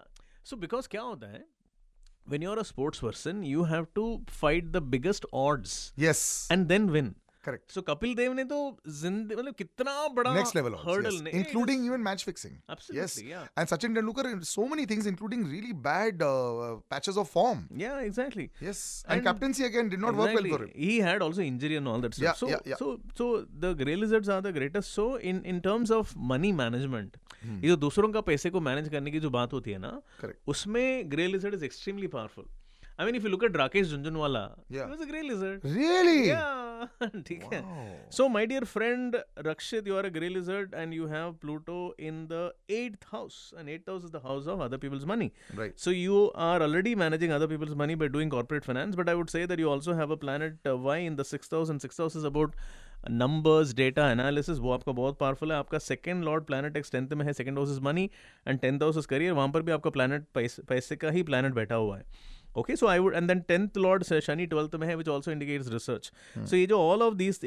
so 0.50 0.60
because 0.66 0.86
क्या 0.96 1.02
होता 1.10 1.32
है 1.36 1.44
when 2.34 2.44
you're 2.44 2.58
a 2.60 2.68
sports 2.68 3.02
person 3.06 3.42
you 3.54 3.64
have 3.72 3.84
to 4.00 4.04
fight 4.42 4.70
the 4.76 4.84
biggest 4.94 5.26
odds 5.44 5.74
yes 6.04 6.22
and 6.56 6.72
then 6.74 6.90
win 6.96 7.10
correct 7.46 7.72
so 7.72 7.82
Kapil 7.84 8.14
Dev 8.14 8.32
ने 8.32 8.44
तो 8.46 8.58
ज़िंदगी 8.96 9.36
मतलब 9.36 9.54
कितना 9.54 9.96
बड़ा 10.14 10.34
next 10.34 10.56
level 10.56 10.74
hurdle 10.80 11.26
including 11.32 11.86
even 11.86 12.00
match 12.02 12.24
fixing 12.24 12.96
yes 12.96 13.18
and 13.18 13.66
Sachin 13.66 13.94
Tendulkar 13.94 14.42
so 14.46 14.66
many 14.66 14.86
things 14.86 15.06
including 15.06 15.46
really 15.50 15.72
bad 15.86 16.22
patches 16.90 17.16
of 17.16 17.30
form 17.32 17.66
या 17.78 17.98
exactly 18.00 18.48
yes 18.62 18.82
and 19.10 19.22
captaincy 19.24 19.64
again 19.64 19.88
did 19.88 20.00
not 20.00 20.14
work 20.16 20.36
well 20.36 20.50
for 20.50 20.64
him 20.64 20.82
he 20.82 20.98
had 21.00 21.22
also 21.22 21.42
injury 21.42 21.74
and 21.74 21.88
all 21.88 22.02
that 22.02 22.14
so 22.14 22.48
so 22.74 22.96
so 23.18 23.30
the 23.58 23.74
gray 23.78 23.96
lizards 23.96 24.28
are 24.28 24.40
the 24.40 24.54
greatest 24.54 24.90
so 24.90 25.08
in 25.32 25.42
in 25.46 25.60
terms 25.60 25.90
of 25.92 26.14
money 26.32 26.52
management 26.60 27.16
ये 27.44 27.68
जो 27.68 27.76
दूसरों 27.78 28.12
का 28.12 28.20
पैसे 28.28 28.50
को 28.50 28.60
manage 28.62 28.88
करने 28.88 29.10
की 29.10 29.20
जो 29.20 29.30
बात 29.30 29.52
होती 29.52 29.70
है 29.70 29.78
ना 29.78 30.00
उसमें 30.48 31.10
gray 31.10 31.26
lizard 31.28 31.54
is 31.54 31.64
extremely 31.64 32.06
powerful 32.08 32.48
I 32.99 33.05
mean, 33.05 33.15
if 33.17 33.23
you 33.23 33.29
look 33.33 33.43
at 33.45 33.53
Rakesh 33.59 33.91
Junjunwala, 33.91 34.41
Yeah. 34.69 34.85
he 34.85 34.91
was 34.91 34.99
a 35.01 35.05
grey 35.11 35.21
lizard. 35.27 35.63
Really? 35.75 36.27
Yeah, 36.27 36.87
ठीक 37.29 37.43
है. 37.53 37.61
Wow. 37.69 37.87
So, 38.17 38.27
my 38.33 38.41
dear 38.51 38.61
friend 38.73 39.15
Rakshit, 39.47 39.87
you 39.91 39.95
are 40.01 40.03
a 40.09 40.11
grey 40.17 40.29
lizard 40.35 40.75
and 40.81 40.97
you 40.97 41.07
have 41.13 41.31
Pluto 41.45 41.77
in 42.09 42.19
the 42.33 42.41
eighth 42.79 43.07
house. 43.15 43.39
And 43.61 43.73
eighth 43.75 43.89
house 43.93 44.05
is 44.09 44.13
the 44.17 44.21
house 44.27 44.49
of 44.55 44.61
other 44.67 44.79
people's 44.85 45.07
money. 45.13 45.29
Right. 45.61 45.79
So, 45.85 45.95
you 46.01 46.21
are 46.49 46.61
already 46.67 46.93
managing 47.03 47.33
other 47.39 47.49
people's 47.55 47.75
money 47.83 47.97
by 48.03 48.11
doing 48.17 48.33
corporate 48.35 48.69
finance. 48.71 48.99
But 49.01 49.11
I 49.15 49.17
would 49.21 49.33
say 49.35 49.43
that 49.53 49.65
you 49.65 49.71
also 49.75 49.97
have 50.01 50.15
a 50.17 50.19
planet 50.27 50.71
uh, 50.73 50.77
Y 50.91 50.97
in 51.11 51.19
the 51.21 51.27
sixth 51.33 51.57
house. 51.59 51.73
And 51.75 51.87
sixth 51.87 52.05
house 52.05 52.19
is 52.23 52.29
about 52.31 52.55
numbers, 53.23 53.73
data, 53.83 54.03
analysis. 54.17 54.59
वो 54.59 54.71
आपका 54.73 54.91
बहुत 55.01 55.17
powerful 55.19 55.51
है 55.51 55.57
आपका 55.57 55.77
second 55.79 56.23
lord 56.23 56.43
planet 56.45 56.77
X 56.77 56.91
tenth 56.91 57.13
में 57.21 57.25
है 57.25 57.33
second 57.33 57.57
house 57.57 57.71
is 57.71 57.79
money 57.83 58.09
and 58.47 58.59
tenth 58.59 58.81
house 58.81 58.97
is 58.97 59.05
career 59.13 59.33
वहाँ 59.33 59.49
पर 59.53 59.61
भी 59.61 59.71
आपका 59.71 59.89
प्लानट 59.97 60.25
पैसे 60.35 60.61
पैसे 60.69 60.95
का 61.03 61.09
ही 61.17 61.23
प्लानट 61.29 61.53
बैठा 61.53 61.75
हुआ 61.75 61.97
है 61.97 62.05
okay 62.56 62.76
so 62.76 62.86
I 62.86 62.98
would 62.98 63.14
and 63.14 63.28
then 63.28 63.40
tenth 63.40 63.76
lord 63.76 64.04
Shani 64.20 64.46
twelfth 64.46 64.74
में 64.74 64.86
है 64.88 64.94
which 64.96 65.08
also 65.08 65.30
indicates 65.30 65.68
research 65.68 66.10
so 66.38 66.56
ये 66.56 66.66
जो 66.66 66.78
ऑल 66.80 67.02
ऑफ़ 67.02 67.14
दीज 67.14 67.40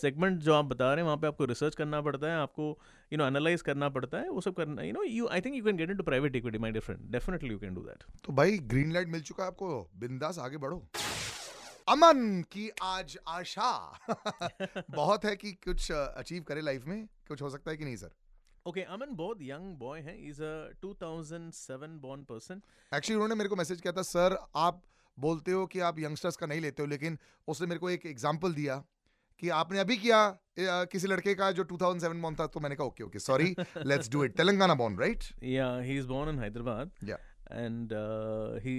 सेगमेंट 0.00 0.38
जो 0.40 0.54
आप 0.54 0.64
बता 0.64 0.88
रहे 0.88 0.96
हैं, 0.96 1.04
वहाँ 1.04 1.16
पे 1.16 1.26
आपको 1.26 1.44
रिसर्च 1.44 1.74
करना 1.74 2.00
पड़ता 2.00 2.26
है, 2.26 2.36
आपको 2.38 2.78
यू 3.12 3.18
नो 3.18 3.26
एनालाइज 3.26 3.62
करना 3.62 3.88
पड़ता 3.88 4.18
है, 4.18 4.28
वो 4.28 4.40
सब 4.40 4.54
करना 4.54 4.82
you 4.82 4.92
know 4.92 5.02
you 5.02 5.28
I 5.28 5.40
think 5.40 5.56
you 5.56 5.64
can 5.64 5.76
get 5.76 5.90
in 5.90 5.96
to 5.96 6.02
private 6.02 6.36
equity 6.36 6.58
my 6.58 6.70
different 6.70 7.00
definitely 7.12 7.50
you 7.50 7.58
can 7.58 7.74
do 7.74 7.80
that 7.80 8.04
तो 8.24 8.32
भाई 8.32 8.58
ग्रीन 8.58 8.92
लाइट 8.92 9.08
मिल 9.08 9.22
चुका 9.22 9.44
है 9.44 9.48
आपको। 9.48 9.90
बिंदास 9.96 10.38
आगे 10.38 10.56
बढ़ो। 10.56 10.82
अमन 11.88 12.42
की 12.52 12.70
आज 12.82 13.16
आशा। 13.28 13.70
बहुत 14.90 15.24
है 15.24 15.36
कि 15.36 15.52
कुछ 15.52 15.90
अचीव 15.92 16.42
करे 16.42 16.60
लाइफ 16.60 16.86
में। 16.86 17.04
कुछ 17.28 17.42
हो 17.42 17.50
सकता 17.50 17.70
है 17.70 17.76
कि 17.76 17.84
नहीं 17.84 17.96
सर 17.96 18.10
ओके 18.66 18.82
अमन 18.82 19.14
बहुत 19.16 19.38
यंग 19.42 19.76
बॉय 19.78 20.00
है. 20.00 20.16
Is 20.28 20.42
a 20.42 20.70
2007 20.84 21.96
born 22.02 22.22
person 22.24 22.60
actually 22.92 23.14
उन्होंने 23.14 23.34
मेरे 23.34 23.48
को 23.48 23.56
मैसेज 23.56 23.80
किया 23.80 23.92
था 23.92 24.02
सर 24.02 24.36
आप 24.56 24.80
बोलते 25.18 25.52
हो 25.52 25.66
कि 25.66 25.80
आप 25.88 25.98
यंगस्टर्स 25.98 26.36
का 26.36 26.46
नहीं 26.46 26.60
लेते 26.60 26.82
हो 26.82 26.88
लेकिन 26.88 27.18
उसने 27.48 27.66
मेरे 27.66 27.78
को 27.78 27.90
एक 27.90 28.06
एग्जांपल 28.06 28.54
दिया 28.54 28.82
कि 29.42 29.48
आपने 29.58 29.78
अभी 29.78 29.96
किया 29.96 30.20
किसी 30.92 31.08
लड़के 31.08 31.34
का 31.34 31.50
जो 31.52 31.64
2007 31.64 32.22
बॉर्न 32.22 32.36
था 32.36 32.46
तो 32.46 32.60
मैंने 32.60 32.76
कहा 32.76 32.86
okay 32.86 33.04
okay 33.04 33.18
sorry 33.18 33.54
let's 33.84 34.10
do 34.10 34.24
it 34.24 34.36
Telangana 34.36 34.74
born 34.74 34.98
right 34.98 35.24
या 35.50 35.68
he 35.80 35.98
is 35.98 36.06
born 36.06 36.30
in 36.30 36.38
Hyderabad 36.38 36.90
या 37.08 37.18
एंड 37.52 37.92
ही 38.64 38.76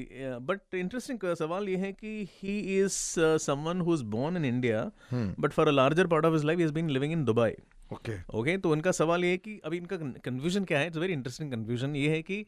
बट 0.48 0.76
इंटरेस्टिंग 0.76 1.34
सवाल 1.36 1.70
ये 1.70 1.78
है 1.78 1.94
कि 1.94 2.18
he 2.34 2.60
is 2.80 3.00
someone 3.46 3.82
who 3.82 3.94
is 3.96 4.04
born 4.18 4.38
in 4.38 4.46
India 4.46 4.84
but 5.14 5.52
for 5.52 5.68
a 5.68 5.72
larger 5.72 6.08
part 6.08 6.26
of 6.26 6.34
his 6.34 6.46
life 6.46 6.58
he 6.58 6.64
has 6.64 6.74
been 6.74 6.90
living 6.90 7.14
in 7.14 7.26
Dubai 7.26 7.52
okay. 7.94 8.18
Okay 8.38 8.58
तो 8.58 8.72
उनका 8.72 8.92
सवाल 8.92 9.24
ये 9.24 9.32
है 9.32 9.38
कि 9.38 9.60
अभी 9.66 9.78
इनका 9.78 9.98
कन्फ्यूज़न 9.98 10.66
क्या 10.66 10.80
है? 10.80 10.88
इट्स 10.88 10.98
वेरी 10.98 11.14
इंटरेस्टिंग 11.14 11.52
कन्फ्यूज़न 11.52 11.96
ये 11.96 12.10
है 12.10 12.22
कि 12.22 12.46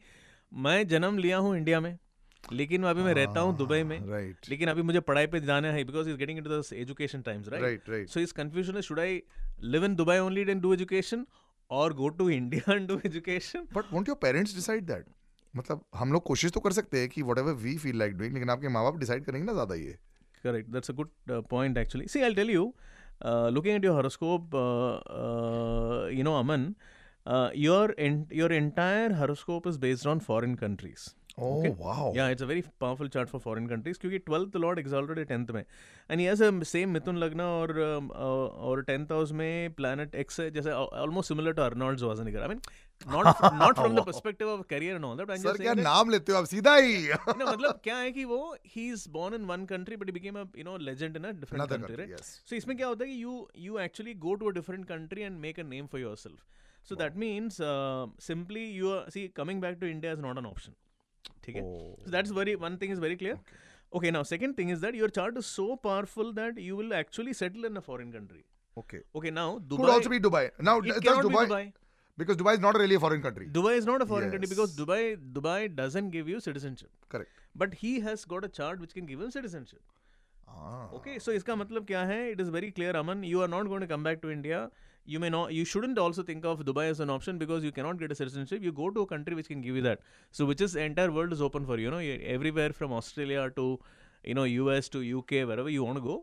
मैं 0.52 0.86
जन्म 0.88 1.18
लिया 1.18 1.38
हूँ 1.38 1.56
इंडिया 1.56 1.80
में 1.80 1.96
लेकिन 2.52 2.84
अभी 2.84 3.02
मैं 3.02 3.12
रहता 3.14 3.40
हूँ 3.40 3.56
दुबई 3.56 3.82
में। 3.82 3.98
राइट 4.08 4.48
लेकिन 4.48 4.68
अभी 4.68 4.82
मुझे 4.82 5.00
पढ़ाई 5.10 5.26
पे 5.26 5.40
जाना 5.40 5.72
है 5.72 5.84
because 5.84 6.08
is 6.10 6.16
getting 6.16 6.38
into 6.38 6.50
the 6.50 6.62
education 6.74 7.22
times 7.22 7.48
right 7.48 7.62
right 7.62 7.88
right 7.90 8.08
So 8.08 8.20
his 8.20 8.32
confusion 8.40 8.80
is 8.80 8.88
should 8.90 9.00
I 9.04 9.10
live 9.74 9.86
in 9.88 9.96
Dubai 10.00 10.18
only 10.26 10.44
and 10.54 10.62
do 10.66 10.72
education 10.78 11.24
or 11.70 11.86
go 12.02 12.10
to 12.20 12.28
India 12.38 12.62
and 12.76 12.88
do 12.92 12.98
education? 13.10 13.66
But 13.74 13.92
won't 13.92 14.08
your 14.08 14.18
parents 14.22 14.54
decide 14.54 14.84
that 14.86 15.06
मतलब 15.54 15.84
हम 15.94 16.12
लोग 16.12 16.22
कोशिश 16.24 16.52
तो 16.52 16.60
कर 16.60 16.72
सकते 16.72 17.00
हैं 17.00 17.08
कि 17.08 17.22
whatever 17.38 17.52
we 17.64 17.76
feel 17.78 17.98
like 17.98 18.16
doing 18.16 18.34
लेकिन 18.34 18.50
आपके 18.50 18.68
माँ 18.68 18.84
बाप 18.84 18.98
डिसाइड 18.98 19.24
करेंगे 19.24 19.46
ना 19.46 19.52
ज़्यादा 19.52 19.74
ये. 19.74 19.96
That's 20.44 20.90
a 20.90 20.94
good 20.98 21.08
uh, 21.36 21.42
point 21.52 21.78
actually. 21.80 22.06
See, 22.08 22.20
I'll 22.26 22.34
tell 22.34 22.50
you, 22.54 22.64
uh, 23.22 23.48
looking 23.48 23.74
at 23.74 23.82
your 23.82 23.94
horoscope, 23.94 24.54
uh, 24.54 24.96
uh, 24.96 26.06
you 26.08 26.24
know, 26.24 26.34
Aman, 26.34 26.74
uh, 27.26 27.50
your 27.54 27.94
en- 27.98 28.26
your 28.30 28.50
entire 28.52 29.12
horoscope 29.12 29.66
is 29.66 29.78
based 29.78 30.06
on 30.06 30.20
foreign 30.20 30.56
countries. 30.56 31.14
Oh 31.40 31.48
Okay. 31.58 31.68
wow! 31.80 32.12
Yeah, 32.14 32.28
it's 32.28 32.42
a 32.42 32.46
very 32.46 32.62
powerful 32.82 33.08
chart 33.08 33.28
for 33.32 33.38
foreign 33.42 33.66
countries 33.72 33.98
क्योंकि 33.98 34.18
twelfth 34.28 34.56
lord 34.56 34.78
exalted 34.80 35.18
है 35.18 35.24
tenth 35.24 35.50
में 35.54 35.60
and 36.10 36.20
ये 36.20 36.30
ऐसे 36.30 36.50
same 36.70 36.90
मिथुन 36.90 37.16
लग्न 37.16 37.40
और 37.40 37.72
um, 37.84 38.08
uh, 38.10 38.48
और 38.68 38.82
tenth 38.88 39.12
house 39.12 39.32
में 39.40 39.74
planet 39.74 40.14
X 40.24 40.40
है 40.40 40.50
जैसे 40.50 40.70
almost 40.72 41.28
similar 41.28 41.52
to 41.52 41.62
Arnold 41.62 42.00
Schwarzenegger 42.00 42.42
I 42.42 42.48
mean 42.48 42.60
Not 43.07 43.25
not 43.53 43.75
from 43.75 43.95
the 43.95 44.03
perspective 44.05 44.49
of 44.49 44.65
career 44.69 44.95
and 44.95 45.05
all 45.05 45.17
that 45.17 45.37
sir 45.39 45.57
क्या 45.57 45.73
नाम 45.73 46.09
लेते 46.09 46.31
हो 46.31 46.37
आप 46.37 46.45
सीधा 46.45 46.75
ही 46.75 47.07
no, 47.07 47.47
मतलब 47.47 47.79
क्या 47.83 47.97
है 47.97 48.11
कि 48.11 48.25
वो 48.25 48.55
he 48.75 48.87
is 48.91 49.07
born 49.11 49.35
in 49.35 49.45
one 49.45 49.65
country 49.73 49.95
but 49.97 50.11
became 50.11 50.39
a 50.41 50.45
you 50.57 50.63
know 50.63 50.77
legend 50.89 51.17
in 51.17 51.23
a 51.23 51.31
different 51.31 51.63
Another 51.63 51.77
country 51.77 51.95
country, 51.95 52.09
right 52.09 52.19
yes. 52.19 52.49
So 52.49 52.55
इसमें 52.55 52.75
क्या 52.77 52.87
होता 52.87 53.05
है 53.05 53.11
कि 53.11 53.23
you 53.23 53.47
you 53.65 53.79
actually 53.87 54.13
go 54.27 54.35
to 54.35 54.49
a 54.49 54.53
different 54.59 54.85
country 54.87 55.21
and 55.21 55.39
make 55.39 55.59
a 55.59 55.63
name 55.73 55.87
for 55.91 56.01
yourself 56.01 56.87
so 56.89 56.95
that 56.95 57.17
means 57.25 57.57
simply 58.27 58.65
you 58.69 58.91
are 58.93 59.09
see 59.09 59.27
coming 59.35 59.61
back 59.61 59.77
to 59.81 59.87
India 59.87 60.13
is 60.13 60.19
not 60.19 60.37
an 60.37 60.45
option 60.45 60.73
ठीक 61.43 61.55
है 61.55 61.61
Oh. 61.63 61.91
so 62.05 62.11
that's 62.15 62.31
very 62.39 62.55
one 62.63 62.73
thing 62.79 62.91
is 62.95 62.99
very 63.03 63.15
clear 63.19 63.35
okay 63.97 64.11
now 64.15 64.23
second 64.31 64.55
thing 64.57 64.71
is 64.75 64.81
that 64.85 64.97
your 65.01 65.09
chart 65.17 65.37
is 65.41 65.51
so 65.59 65.67
powerful 65.85 66.33
that 66.39 66.59
you 66.65 66.79
will 66.81 66.93
actually 66.99 67.35
settle 67.39 67.69
in 67.69 67.79
a 67.81 67.85
foreign 67.91 68.11
country 68.17 68.43
Okay. 68.77 68.99
okay 69.19 69.31
now 69.31 69.47
Could 69.53 69.69
dubai 69.71 69.89
also 69.93 70.11
be 70.13 70.19
Dubai. 70.19 70.43
Now, 70.59 70.79
it 70.79 70.87
does 70.87 71.01
cannot 71.07 71.25
Dubai, 71.25 71.41
be 71.43 71.51
dubai 71.51 71.63
because 72.17 72.37
Dubai 72.37 72.53
is 72.55 72.59
not 72.59 72.77
really 72.83 72.95
a 72.95 72.99
foreign 72.99 73.21
country. 73.21 73.47
dubai 73.57 73.73
is 73.81 73.85
not 73.91 74.01
a 74.01 74.05
foreign 74.13 74.29
country 74.33 74.49
because 74.53 74.71
Yes. 74.77 74.79
dubai 74.81 75.01
dubai 75.37 75.57
doesn't 75.81 76.09
give 76.17 76.27
you 76.33 76.39
citizenship 76.47 76.91
Correct. 77.15 77.31
but 77.63 77.73
he 77.83 77.93
has 78.07 78.25
got 78.33 78.45
a 78.49 78.49
chart 78.59 78.79
which 78.85 78.93
can 78.99 79.05
give 79.11 79.21
him 79.25 79.31
citizenship 79.39 79.81
Ah. 80.55 80.87
okay 80.97 81.13
so 81.25 81.31
इसका 81.39 81.55
मतलब 81.59 81.85
क्या 81.91 82.01
है 82.13 82.17
it 82.33 82.41
is 82.43 82.49
very 82.55 82.69
clear 82.79 82.91
aman 83.01 83.23
you 83.29 83.39
are 83.45 83.47
not 83.53 83.69
going 83.71 83.85
to 83.85 83.87
come 83.93 84.03
back 84.07 84.19
to 84.25 84.31
india 84.33 84.59
you 85.13 85.19
may 85.23 85.29
not 85.35 85.53
you 85.59 85.63
shouldn't 85.71 86.01
also 86.03 86.25
think 86.29 86.45
of 86.51 86.59
dubai 86.69 86.83
as 86.95 86.99
an 87.05 87.13
option 87.15 87.39
because 87.43 87.65
you 87.67 87.71
cannot 87.77 87.97
get 88.03 88.13
a 88.15 88.17
citizenship 88.19 88.67
you 88.67 88.73
go 88.81 88.89
to 88.97 89.05
a 89.07 89.09
country 89.13 89.37
which 89.39 89.49
can 89.53 89.63
give 89.67 89.79
you 89.79 89.83
that 89.87 90.03
so 90.39 90.47
which 90.51 90.61
is 90.67 90.75
entire 90.85 91.11
world 91.17 91.33
is 91.37 91.41
open 91.47 91.65
for 91.71 91.77
you 91.81 91.85
you 91.87 91.93
know 91.95 92.03
you- 92.07 92.19
everywhere 92.35 92.71
from 92.81 92.93
australia 92.99 93.47
to 93.59 93.65
you 94.31 94.35
know 94.39 94.45
us 94.77 94.89
to 94.97 95.01
uk 95.21 95.41
wherever 95.51 95.73
you 95.77 95.83
want 95.89 95.99
to 96.01 96.05
go 96.11 96.17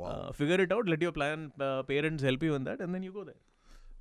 Wow. 0.00 0.08
uh, 0.12 0.32
figure 0.40 0.60
it 0.66 0.72
out 0.76 0.88
let 0.94 1.00
your 1.08 1.12
plan 1.18 1.44
uh, 1.68 1.82
parents 1.92 2.22
help 2.30 2.42
you 2.48 2.54
in 2.60 2.64
that 2.70 2.80
and 2.86 2.94
then 2.98 3.04
you 3.08 3.12
go 3.20 3.24
there 3.30 3.40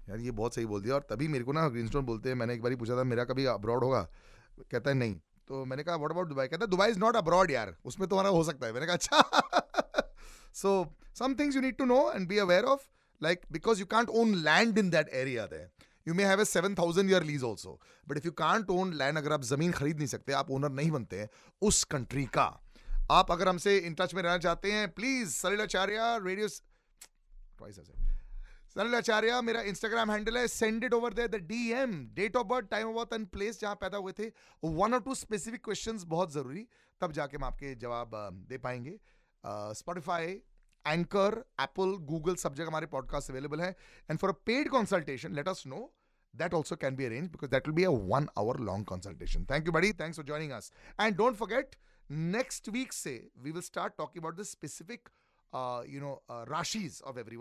यार 0.08 0.18
ये 0.18 0.30
बहुत 0.32 0.54
सही 0.54 0.66
बोल 0.66 0.82
दिया। 0.82 0.94
और 0.94 1.06
तभी 1.10 1.28
मेरे 1.28 1.44
को 1.44 1.52
ना 1.52 1.68
ग्रीनस्टोन 1.68 2.04
बोलते 2.04 2.28
हैं, 2.28 2.36
मैंने 2.36 2.54
एक 2.54 2.62
बार 2.62 2.76
पूछा 2.76 2.96
था, 2.96 3.04
मेरा 3.04 3.24
कभी 3.24 3.44
अब्रॉड 3.46 3.84
होगा? 3.84 4.02
कहता 4.70 4.90
है, 4.90 4.96
नहीं। 4.96 5.14
तो 5.48 5.64
मैंने 5.64 5.82
कहा 5.82 5.96
व्हाट 5.96 6.10
अबाउट 6.10 6.28
दुबई 6.28 6.46
कहता 6.46 6.64
है 6.64 6.70
दुबई 6.70 6.86
इज़ 6.88 6.98
नॉट 6.98 7.16
अब्रॉड 7.16 7.50
यार, 7.50 7.74
उसमें 7.84 8.08
तुम्हारा 8.08 8.30
हो 8.30 8.42
सकता 8.44 8.66
है। 8.66 8.72
मैंने 8.72 8.86
कहा 8.86 8.94
अच्छा। 8.94 10.10
So 10.54 10.72
some 11.18 11.34
things 11.34 11.56
you 11.56 11.62
need 11.62 11.76
to 11.76 11.84
know 11.84 12.00
and 12.12 12.28
be 12.28 12.38
aware 12.38 12.64
of 12.64 12.80
like 13.20 13.40
because 13.52 13.80
you 13.80 13.86
can't 13.86 14.08
own 14.08 14.34
land 14.34 14.78
in 14.78 14.90
that 14.90 15.08
area 15.14 15.46
there 15.46 15.70
you 16.08 16.14
may 16.14 16.24
have 16.24 16.40
a 16.40 16.44
seven 16.44 16.74
thousand 16.74 17.10
year 17.10 17.22
lease 17.22 17.42
also 17.42 17.80
but 18.08 18.16
if 18.16 18.26
you 18.26 18.32
can't 18.32 18.70
own 18.70 18.92
land 18.94 19.18
अगर 19.18 19.32
आप 19.32 19.42
ज़मीन 19.44 19.72
खरीद 19.72 19.96
नहीं 19.96 20.06
सकते, 20.06 20.32
आप 20.32 20.50
owner 20.50 20.70
नहीं 20.70 20.90
बनते 20.90 21.20
हैं, 21.20 21.28
उस 21.62 21.84
कंट्री 21.84 22.24
का। 22.26 22.46
आप 23.10 23.30
अगर 23.32 23.48
हमसे 23.48 23.76
इन 23.78 23.94
टच 23.94 24.14
में 24.14 24.22
रहना 24.22 24.38
चाहते 24.38 24.72
हैं 24.72 24.88
please 24.92 25.30
Salilacharya 25.30 26.18
radio 26.22 26.48
twice 27.58 27.78
Sanal 28.76 28.94
Acharya, 28.94 29.40
मेरा 29.42 29.60
इंस्टाग्राम 29.66 30.10
हैंडल 30.10 30.36
है 30.38 30.46
send 30.48 30.84
it 30.84 30.92
over 30.94 31.14
the 31.14 31.34
DM 31.36 31.94
date 32.14 32.36
of 32.36 32.46
birth 32.46 32.68
time 32.70 32.88
of 32.88 32.94
birth 32.96 33.12
and 33.12 33.26
place 33.28 33.60
जहाँ 33.60 33.74
पैदा 33.76 33.98
हुए 33.98 34.12
थे। 34.18 34.26
वन 34.62 34.94
और 34.94 35.00
टू 35.02 35.14
स्पेसिफिक 35.14 35.64
क्वेश्चन 35.64 35.98
बहुत 36.08 36.32
ज़रूरी, 36.32 36.66
तब 37.00 37.12
जाके 37.12 37.36
हम 37.36 37.44
आपके 37.44 37.74
जवाब 37.76 38.10
दे 38.48 38.58
पाएँगे। 38.58 38.98
स्पॉटिफाई 39.74 40.26
एंकर 40.84 41.38
एप्पल 41.60 41.96
गूगल 42.10 42.34
सब 42.34 42.54
जगह 42.54 42.68
हमारे 42.68 42.86
पॉडकास्ट 42.86 43.30
अवेलेबल 43.30 43.60
है। 43.60 43.70
And 44.10 44.18
for 44.18 44.30
a 44.30 44.34
paid 44.46 44.70
consultation 44.72 45.34
let 45.34 45.48
us 45.48 45.62
know 45.66 45.80
that 46.34 46.54
also 46.54 46.76
can 46.76 46.96
be 46.96 47.04
arrange 47.04 47.28
because 47.30 47.50
that 47.50 47.68
will 47.68 47.74
be 47.76 47.84
a 47.84 47.90
one 48.12 48.28
hour 48.38 48.60
long 48.68 48.86
consultation 48.88 49.46
thank 49.50 49.66
you 49.66 49.72
बड़ी 49.72 49.92
thanks 49.94 50.16
for 50.16 50.26
joining 50.26 50.52
us 50.52 50.72
and 51.00 51.16
don't 51.16 51.36
forget 51.36 51.74
next 52.10 52.68
week 52.68 52.92
से 52.92 53.16
we 53.38 53.50
will 53.50 53.62
start 53.62 53.96
talking 53.98 54.24
about 54.24 54.38
the 54.40 54.46
specific 54.52 55.08
you 55.88 56.00
know 56.00 56.14
rashis 56.50 57.00
of 57.04 57.18
every 57.18 57.36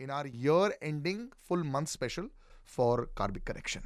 in 0.00 0.10
our 0.10 0.26
year 0.26 0.74
ending 0.90 1.20
full 1.48 1.62
month 1.76 1.90
special 1.98 2.28
for 2.76 3.08
karmic 3.14 3.44
connection 3.44 3.82